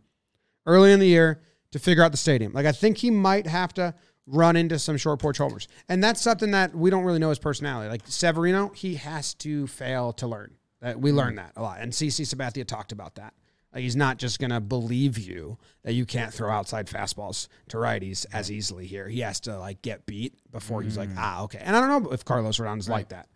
early 0.67 0.91
in 0.91 0.99
the 0.99 1.07
year 1.07 1.41
to 1.71 1.79
figure 1.79 2.03
out 2.03 2.11
the 2.11 2.17
stadium. 2.17 2.53
Like 2.53 2.65
I 2.65 2.71
think 2.71 2.97
he 2.97 3.09
might 3.11 3.47
have 3.47 3.73
to 3.75 3.95
run 4.29 4.55
into 4.55 4.79
some 4.79 4.97
short 4.97 5.19
porch 5.19 5.37
homers, 5.37 5.67
and 5.87 6.03
that's 6.03 6.21
something 6.21 6.51
that 6.51 6.75
we 6.75 6.89
don't 6.89 7.03
really 7.03 7.19
know 7.19 7.29
his 7.29 7.39
personality. 7.39 7.89
Like 7.89 8.01
Severino, 8.05 8.69
he 8.69 8.95
has 8.95 9.33
to 9.35 9.67
fail 9.67 10.13
to 10.13 10.27
learn. 10.27 10.55
That 10.81 11.01
we 11.01 11.11
learned 11.11 11.39
that 11.39 11.53
a 11.57 11.61
lot, 11.61 11.81
and 11.81 11.91
CC 11.91 12.25
Sabathia 12.25 12.65
talked 12.65 12.91
about 12.91 13.15
that. 13.15 13.33
Like 13.73 13.83
he's 13.83 13.97
not 13.97 14.17
just 14.17 14.39
gonna 14.39 14.61
believe 14.61 15.17
you 15.17 15.57
that 15.83 15.93
you 15.93 16.05
can't 16.05 16.33
throw 16.33 16.49
outside 16.49 16.87
fastballs 16.87 17.47
to 17.67 17.77
righties 17.77 18.25
as 18.31 18.49
easily 18.51 18.87
here. 18.87 19.07
He 19.09 19.19
has 19.19 19.39
to 19.41 19.59
like 19.59 19.81
get 19.81 20.05
beat 20.05 20.33
before 20.51 20.81
he's 20.81 20.97
like, 20.97 21.09
ah, 21.17 21.43
okay. 21.43 21.59
And 21.61 21.75
I 21.75 21.81
don't 21.81 22.03
know 22.03 22.11
if 22.11 22.23
Carlos 22.23 22.57
Rodon 22.57 22.79
is 22.79 22.89
like 22.89 23.09
that 23.09 23.27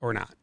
or 0.00 0.12
not. 0.12 0.34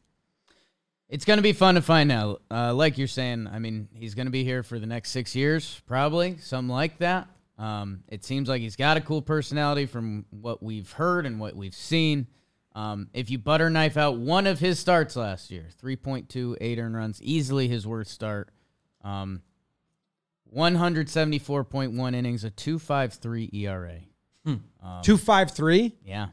It's 1.12 1.26
going 1.26 1.38
to 1.38 1.44
be 1.44 1.52
fun 1.52 1.76
to 1.76 1.82
find 1.82 2.10
out. 2.10 2.42
Uh, 2.50 2.74
like 2.74 2.98
you're 2.98 3.06
saying, 3.06 3.50
I 3.52 3.60
mean, 3.60 3.90
he's 3.94 4.16
going 4.16 4.28
to 4.28 4.32
be 4.32 4.46
here 4.46 4.64
for 4.64 4.80
the 4.80 4.86
next 4.86 5.12
six 5.12 5.36
years, 5.36 5.82
probably, 5.86 6.38
something 6.38 6.74
like 6.74 7.00
that. 7.00 7.28
Um, 7.62 8.04
it 8.08 8.24
seems 8.26 8.50
like 8.50 8.62
he's 8.62 8.76
got 8.76 8.98
a 8.98 9.02
cool 9.02 9.22
personality 9.22 9.86
from 9.86 10.26
what 10.32 10.64
we've 10.64 10.92
heard 10.92 11.26
and 11.28 11.40
what 11.40 11.56
we've 11.56 11.76
seen. 11.76 12.26
Um, 12.74 13.10
if 13.14 13.30
you 13.30 13.38
butter 13.38 13.70
knife 13.70 13.98
out 13.98 14.18
one 14.18 14.48
of 14.48 14.60
his 14.60 14.80
starts 14.80 15.16
last 15.16 15.52
year, 15.52 15.68
3.2, 15.84 16.58
eight 16.60 16.80
earned 16.80 16.96
runs, 16.96 17.22
easily 17.22 17.68
his 17.68 17.86
worst 17.86 18.12
start. 18.12 18.50
Um, 19.04 19.42
174.1 20.56 22.16
innings, 22.16 22.44
a 22.44 22.52
2.53 22.52 23.54
ERA. 23.54 24.00
Two 25.04 25.18
five 25.18 25.52
three. 25.52 25.96
Yeah, 26.04 26.28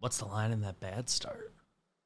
What's 0.00 0.16
the 0.18 0.24
line 0.24 0.52
in 0.52 0.62
that 0.62 0.80
bad 0.80 1.10
start? 1.10 1.52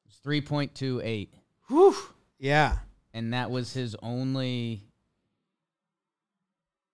it's 0.05 0.17
3.28, 0.19 1.29
Whew. 1.69 1.95
Yeah. 2.37 2.77
and 3.13 3.33
that 3.33 3.49
was 3.49 3.73
his 3.73 3.95
only. 4.01 4.83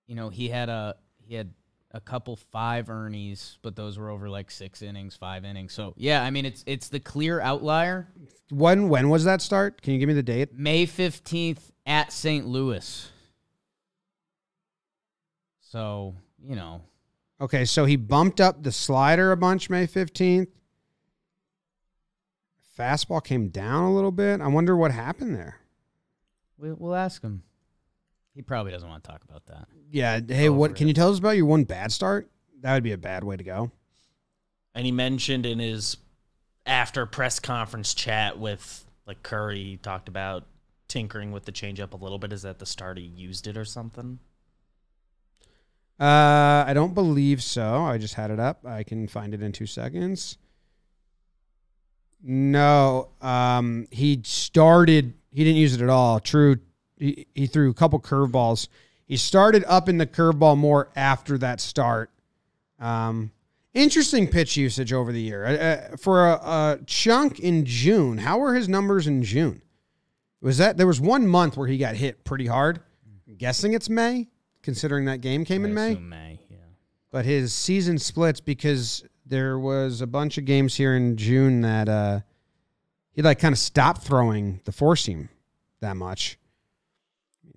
You 0.06 0.16
know, 0.16 0.30
he 0.30 0.50
had 0.50 0.70
a 0.70 0.96
he 1.26 1.34
had 1.34 1.52
a 1.94 2.02
couple 2.02 2.36
five 2.36 2.88
earnies, 2.88 3.58
but 3.62 3.76
those 3.76 3.98
were 3.98 4.10
over 4.10 4.30
like 4.30 4.50
six 4.50 4.82
innings, 4.82 5.16
five 5.16 5.46
innings. 5.46 5.74
So 5.74 5.94
yeah, 5.98 6.24
I 6.24 6.30
mean 6.32 6.46
it's 6.46 6.64
it's 6.66 6.90
the 6.90 7.00
clear 7.00 7.40
outlier. 7.40 8.08
When 8.50 8.90
when 8.90 9.10
was 9.10 9.24
that 9.26 9.42
start? 9.42 9.82
Can 9.82 9.94
you 9.94 10.00
give 10.00 10.08
me 10.08 10.14
the 10.14 10.24
date? 10.24 10.58
May 10.58 10.86
15th 10.86 11.72
at 11.86 12.12
St. 12.12 12.46
Louis. 12.48 13.10
So, 15.62 16.16
you 16.44 16.56
know, 16.56 16.82
Okay, 17.44 17.66
so 17.66 17.84
he 17.84 17.98
bumped 17.98 18.40
up 18.40 18.64
the 18.64 18.72
slider 18.72 19.34
a 19.34 19.38
bunch 19.38 19.70
May 19.70 19.86
15th. 19.86 20.48
Fastball 22.80 23.22
came 23.22 23.50
down 23.50 23.84
a 23.84 23.94
little 23.94 24.12
bit. 24.12 24.40
I 24.40 24.48
wonder 24.48 24.78
what 24.78 24.92
happened 24.92 25.36
there. 25.36 25.60
we'll, 26.58 26.76
we'll 26.76 26.96
ask 26.96 27.22
him. 27.22 27.44
He 28.36 28.42
probably 28.42 28.72
doesn't 28.72 28.88
want 28.88 29.04
to 29.04 29.10
talk 29.10 29.24
about 29.24 29.46
that. 29.48 29.68
Yeah, 29.92 30.20
hey, 30.28 30.50
Over 30.50 30.58
what 30.58 30.76
can 30.76 30.88
it. 30.88 30.90
you 30.90 30.94
tell 30.94 31.12
us 31.12 31.20
about 31.20 31.38
your 31.38 31.46
one 31.46 31.64
bad 31.66 31.92
start? 31.92 32.30
That 32.62 32.74
would 32.74 32.84
be 32.84 32.94
a 32.94 32.98
bad 32.98 33.24
way 33.24 33.38
to 33.38 33.44
go. 33.44 33.72
And 34.74 34.86
he 34.86 34.92
mentioned 34.92 35.46
in 35.46 35.60
his 35.60 35.98
after 36.66 37.06
press 37.06 37.40
conference 37.40 37.94
chat 37.94 38.40
with 38.40 38.86
like 39.06 39.22
Curry, 39.22 39.64
he 39.64 39.78
talked 39.78 40.08
about 40.08 40.46
tinkering 40.88 41.32
with 41.32 41.46
the 41.46 41.52
changeup 41.52 41.94
a 41.94 41.98
little 41.98 42.18
bit. 42.18 42.34
Is 42.34 42.42
that 42.44 42.58
the 42.60 42.66
start 42.66 42.98
he 42.98 43.04
used 43.04 43.48
it 43.48 43.58
or 43.58 43.66
something? 43.66 44.20
Uh, 46.00 46.64
I 46.66 46.72
don't 46.74 46.96
believe 46.96 47.44
so. 47.44 47.84
I 47.84 47.98
just 48.00 48.16
had 48.16 48.32
it 48.32 48.40
up. 48.40 48.66
I 48.66 48.82
can 48.84 49.08
find 49.08 49.34
it 49.34 49.44
in 49.44 49.52
two 49.52 49.68
seconds. 49.68 50.38
No, 52.24 53.10
um, 53.22 53.88
he 53.92 54.22
started. 54.24 55.14
He 55.32 55.44
didn't 55.44 55.58
use 55.58 55.76
it 55.76 55.82
at 55.82 55.90
all. 55.90 56.20
True, 56.20 56.58
he, 56.98 57.28
he 57.34 57.48
threw 57.48 57.70
a 57.70 57.74
couple 57.74 58.00
curveballs. 58.00 58.68
He 59.06 59.18
started 59.18 59.64
up 59.66 59.90
in 59.90 59.98
the 59.98 60.08
curveball 60.08 60.58
more 60.58 60.90
after 60.96 61.38
that 61.40 61.60
start. 61.60 62.10
Um, 62.80 63.32
interesting 63.74 64.28
pitch 64.28 64.58
usage 64.58 64.94
over 64.94 65.12
the 65.12 65.22
year 65.22 65.46
uh, 65.46 65.52
uh, 65.52 65.98
for 65.98 66.28
a, 66.28 66.34
a 66.34 66.80
chunk 66.86 67.40
in 67.40 67.66
June. 67.66 68.20
How 68.20 68.38
were 68.38 68.56
his 68.56 68.70
numbers 68.70 69.08
in 69.08 69.24
June? 69.24 69.62
Was 70.42 70.58
that 70.58 70.78
there 70.78 70.88
was 70.88 71.00
one 71.00 71.28
month 71.28 71.56
where 71.56 71.68
he 71.68 71.78
got 71.78 71.96
hit 71.96 72.24
pretty 72.24 72.48
hard? 72.48 72.82
I'm 73.28 73.36
guessing 73.36 73.74
it's 73.74 73.90
May, 73.90 74.28
considering 74.62 75.06
that 75.06 75.22
game 75.22 75.46
came 75.46 75.64
in 75.64 75.74
May 75.74 75.96
May, 75.96 76.40
yeah. 76.50 76.58
but 77.12 77.26
his 77.26 77.54
season 77.54 77.98
splits 77.98 78.42
because 78.42 79.06
there 79.26 79.58
was 79.58 80.02
a 80.02 80.08
bunch 80.08 80.38
of 80.38 80.46
games 80.46 80.76
here 80.76 80.96
in 80.96 81.16
June 81.16 81.62
that 81.62 81.88
uh, 81.88 82.20
he 83.12 83.22
like 83.22 83.40
kind 83.40 83.54
of 83.54 83.60
stopped 83.60 84.02
throwing 84.02 84.60
the 84.66 84.72
four 84.72 84.96
seam 84.96 85.30
that 85.80 85.96
much. 85.96 86.38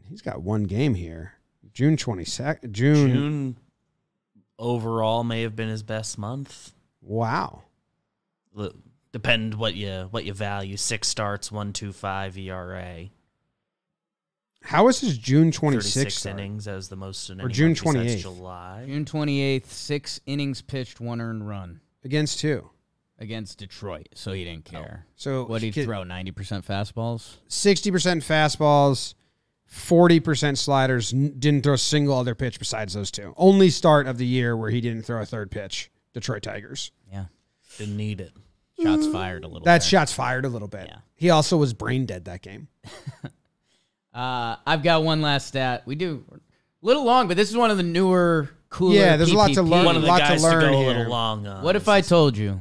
He's 0.08 0.22
got 0.22 0.42
one 0.42 0.64
game 0.64 0.94
here, 0.94 1.34
June 1.72 1.96
twenty 1.96 2.24
second. 2.24 2.72
June, 2.72 3.10
June 3.12 3.56
overall 4.58 5.24
may 5.24 5.42
have 5.42 5.54
been 5.56 5.68
his 5.68 5.82
best 5.82 6.18
month. 6.18 6.72
Wow. 7.02 7.62
Depend 9.12 9.54
what 9.54 9.74
you 9.74 10.08
what 10.10 10.24
you 10.24 10.34
value. 10.34 10.76
Six 10.76 11.08
starts, 11.08 11.50
one 11.50 11.72
two 11.72 11.92
five 11.92 12.36
ERA, 12.36 13.08
How 14.62 14.84
was 14.84 15.00
his 15.00 15.16
June 15.16 15.50
twenty 15.52 15.76
thirty 15.78 15.88
sixth? 15.88 16.18
six 16.18 16.26
innings 16.26 16.68
as 16.68 16.88
the 16.88 16.96
most 16.96 17.30
in 17.30 17.40
Or 17.40 17.48
June 17.48 17.74
28th. 17.74 18.18
July. 18.20 18.84
June 18.86 19.04
28th, 19.04 19.66
six 19.66 20.20
innings 20.26 20.60
pitched, 20.60 21.00
one 21.00 21.20
earned 21.20 21.48
run 21.48 21.80
against 22.04 22.40
two. 22.40 22.68
against 23.18 23.58
Detroit, 23.58 24.08
so 24.14 24.32
he 24.32 24.44
didn't 24.44 24.68
oh. 24.68 24.78
care. 24.78 25.06
So 25.16 25.44
What 25.46 25.62
did 25.62 25.74
he 25.74 25.84
throw? 25.84 26.02
90% 26.02 26.64
fastballs? 26.64 27.36
Sixty 27.48 27.90
percent 27.90 28.22
fastballs, 28.22 29.14
forty 29.66 30.20
percent 30.20 30.58
sliders. 30.58 31.10
Didn't 31.10 31.62
throw 31.62 31.74
a 31.74 31.78
single 31.78 32.16
other 32.16 32.34
pitch 32.34 32.58
besides 32.58 32.94
those 32.94 33.10
two. 33.10 33.34
Only 33.36 33.68
start 33.70 34.06
of 34.06 34.18
the 34.18 34.26
year 34.26 34.56
where 34.56 34.70
he 34.70 34.80
didn't 34.80 35.02
throw 35.02 35.20
a 35.20 35.26
third 35.26 35.50
pitch. 35.50 35.90
Detroit 36.14 36.42
Tigers. 36.42 36.92
Yeah. 37.12 37.26
Didn't 37.78 37.96
need 37.96 38.20
it. 38.20 38.32
Shots 38.82 39.06
fired 39.06 39.44
a 39.44 39.48
little 39.48 39.64
That 39.64 39.80
there. 39.80 39.88
shots 39.88 40.12
fired 40.12 40.44
a 40.44 40.48
little 40.48 40.68
bit. 40.68 40.86
Yeah. 40.88 40.98
He 41.14 41.30
also 41.30 41.56
was 41.56 41.72
brain 41.74 42.06
dead 42.06 42.24
that 42.26 42.42
game. 42.42 42.68
Uh, 44.14 44.56
I've 44.66 44.82
got 44.82 45.02
one 45.02 45.20
last 45.20 45.46
stat. 45.48 45.82
We 45.84 45.94
do 45.94 46.24
a 46.32 46.38
little 46.80 47.04
long, 47.04 47.28
but 47.28 47.36
this 47.36 47.50
is 47.50 47.56
one 47.56 47.70
of 47.70 47.76
the 47.76 47.82
newer, 47.82 48.48
cooler. 48.70 48.94
Yeah, 48.94 49.18
there's 49.18 49.30
a 49.30 49.36
lot 49.36 49.52
to 49.52 49.60
PPP. 49.60 49.68
learn. 49.68 49.84
One 49.84 49.94
of 49.96 50.00
the 50.00 50.08
lot 50.08 50.20
guys 50.20 50.40
to, 50.40 50.48
learn 50.48 50.72
go 50.72 50.78
a 50.78 50.86
little 50.86 51.08
long 51.10 51.46
on. 51.46 51.62
What 51.62 51.76
if 51.76 51.86
I 51.86 52.00
told 52.00 52.34
you 52.34 52.60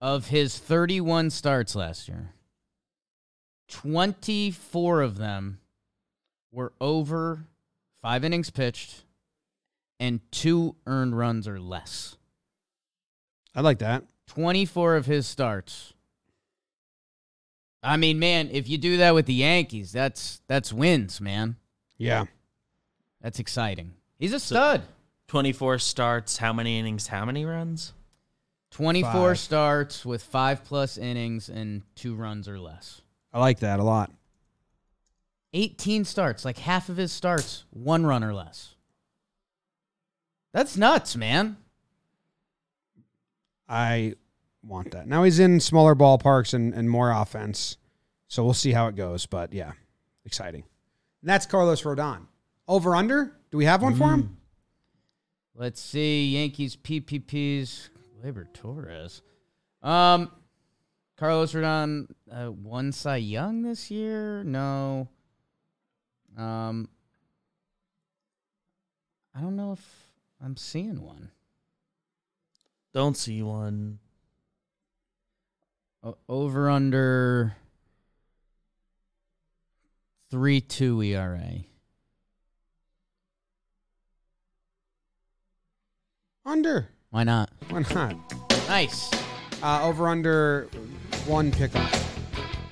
of 0.00 0.26
his 0.26 0.58
31 0.58 1.30
starts 1.30 1.76
last 1.76 2.08
year, 2.08 2.32
24 3.68 5.02
of 5.02 5.18
them 5.18 5.60
were 6.50 6.72
over 6.80 7.46
five 8.02 8.24
innings 8.24 8.50
pitched 8.50 9.04
and 10.00 10.20
two 10.30 10.74
earned 10.86 11.16
runs 11.16 11.46
or 11.46 11.60
less? 11.60 12.16
I 13.54 13.60
like 13.60 13.78
that. 13.78 14.04
24 14.28 14.96
of 14.96 15.06
his 15.06 15.26
starts. 15.26 15.92
I 17.82 17.96
mean, 17.96 18.18
man, 18.18 18.50
if 18.52 18.68
you 18.68 18.76
do 18.78 18.98
that 18.98 19.14
with 19.14 19.26
the 19.26 19.34
Yankees, 19.34 19.92
that's 19.92 20.40
that's 20.48 20.72
wins, 20.72 21.20
man. 21.20 21.56
Yeah. 21.96 22.24
That's 23.20 23.38
exciting. 23.38 23.94
He's 24.18 24.32
a 24.32 24.40
stud. 24.40 24.82
24 25.28 25.78
starts, 25.78 26.38
how 26.38 26.52
many 26.52 26.78
innings, 26.78 27.08
how 27.08 27.24
many 27.24 27.44
runs? 27.44 27.92
24 28.70 29.12
Five. 29.12 29.38
starts 29.38 30.04
with 30.06 30.22
5 30.22 30.64
plus 30.64 30.98
innings 30.98 31.48
and 31.48 31.82
2 31.96 32.14
runs 32.14 32.48
or 32.48 32.58
less. 32.58 33.02
I 33.32 33.40
like 33.40 33.60
that 33.60 33.80
a 33.80 33.84
lot. 33.84 34.10
18 35.52 36.04
starts, 36.04 36.44
like 36.44 36.58
half 36.58 36.88
of 36.88 36.96
his 36.96 37.12
starts, 37.12 37.64
1 37.70 38.04
run 38.04 38.22
or 38.22 38.34
less. 38.34 38.74
That's 40.52 40.76
nuts, 40.76 41.16
man. 41.16 41.56
I 43.68 44.14
want 44.62 44.92
that. 44.92 45.06
Now 45.06 45.22
he's 45.24 45.38
in 45.38 45.60
smaller 45.60 45.94
ballparks 45.94 46.54
and, 46.54 46.72
and 46.74 46.88
more 46.88 47.10
offense. 47.10 47.76
So 48.28 48.44
we'll 48.44 48.54
see 48.54 48.72
how 48.72 48.88
it 48.88 48.96
goes. 48.96 49.26
But 49.26 49.52
yeah, 49.52 49.72
exciting. 50.24 50.64
And 51.22 51.30
that's 51.30 51.46
Carlos 51.46 51.82
Rodon. 51.82 52.26
Over 52.66 52.94
under? 52.94 53.32
Do 53.50 53.58
we 53.58 53.64
have 53.64 53.82
one 53.82 53.94
for 53.94 54.10
him? 54.12 54.36
Let's 55.54 55.80
see. 55.80 56.36
Yankees 56.36 56.76
PPPs. 56.76 57.88
Gleyber 58.22 58.52
Torres. 58.52 59.22
Um, 59.82 60.30
Carlos 61.18 61.52
Rodon 61.52 62.06
uh, 62.30 62.52
won 62.52 62.92
Cy 62.92 63.16
Young 63.16 63.62
this 63.62 63.90
year. 63.90 64.44
No. 64.44 65.08
Um, 66.36 66.88
I 69.34 69.40
don't 69.40 69.56
know 69.56 69.72
if 69.72 69.84
I'm 70.40 70.56
seeing 70.56 71.02
one. 71.02 71.30
Don't 72.94 73.16
see 73.16 73.42
one. 73.42 73.98
O- 76.04 76.18
over 76.28 76.70
under 76.70 77.56
three 80.30 80.60
two 80.60 81.02
ERA. 81.02 81.64
Under. 86.46 86.90
Why 87.10 87.24
not? 87.24 87.50
Why 87.70 87.84
not? 87.92 88.14
Nice. 88.68 89.10
Uh, 89.60 89.80
over 89.82 90.06
under 90.08 90.68
one 91.28 91.50
pickoff. 91.52 92.04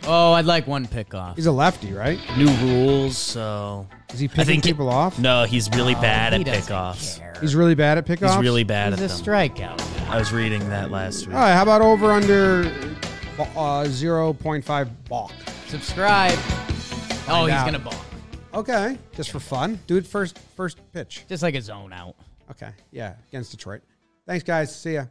Oh, 0.09 0.33
I'd 0.33 0.45
like 0.45 0.67
one 0.67 0.87
pickoff. 0.87 1.35
He's 1.37 1.47
a 1.47 1.53
lefty, 1.53 1.93
right? 1.93 2.19
New 2.39 2.49
rules, 2.59 3.19
so 3.19 3.87
Is 4.13 4.21
he 4.21 4.29
picking 4.29 4.45
think- 4.45 4.65
people 4.65 4.89
off? 4.89 5.19
no, 5.19 5.45
he's 5.45 5.69
really 5.71 5.95
Oh, 5.97 6.01
bad 6.01 6.33
he 6.33 6.41
at 6.41 6.47
doesn't 6.47 6.73
pickoffs. 6.75 7.19
care. 7.19 7.35
He's 7.41 7.55
really 7.57 7.75
bad 7.75 7.99
at 7.99 8.07
pickoffs? 8.07 8.37
He's 8.37 8.43
really 8.45 8.63
bad 8.65 8.93
He's 8.93 9.01
a 9.01 9.05
at 9.05 9.11
them. 9.11 9.25
strikeout. 9.25 10.09
I 10.09 10.17
was 10.19 10.33
reading 10.33 10.67
that 10.71 10.91
last 10.93 11.27
week. 11.27 11.35
All 11.35 11.43
right, 11.43 11.55
how 11.55 11.63
about 11.65 11.83
over 11.83 12.13
under 12.13 12.63
uh, 13.39 13.85
0.5 13.85 14.89
balk? 15.09 15.33
Subscribe. 15.67 16.39
Oh, 17.29 17.47
he's 17.47 17.55
out. 17.55 17.65
gonna 17.67 17.79
balk. 17.81 17.97
Okay, 18.55 18.97
just 19.17 19.31
for 19.33 19.41
fun. 19.41 19.81
Do 19.89 19.97
it 19.97 20.07
first 20.07 20.39
first 20.57 20.79
pitch. 20.93 21.25
Just 21.29 21.43
like 21.43 21.57
a 21.57 21.61
zone 21.61 21.93
out. 21.93 22.15
Okay, 22.53 22.71
yeah, 22.93 23.15
against 23.29 23.51
Detroit. 23.51 23.83
Thanks, 24.27 24.45
guys. 24.45 24.75
See 24.75 24.95
ya. 24.95 25.07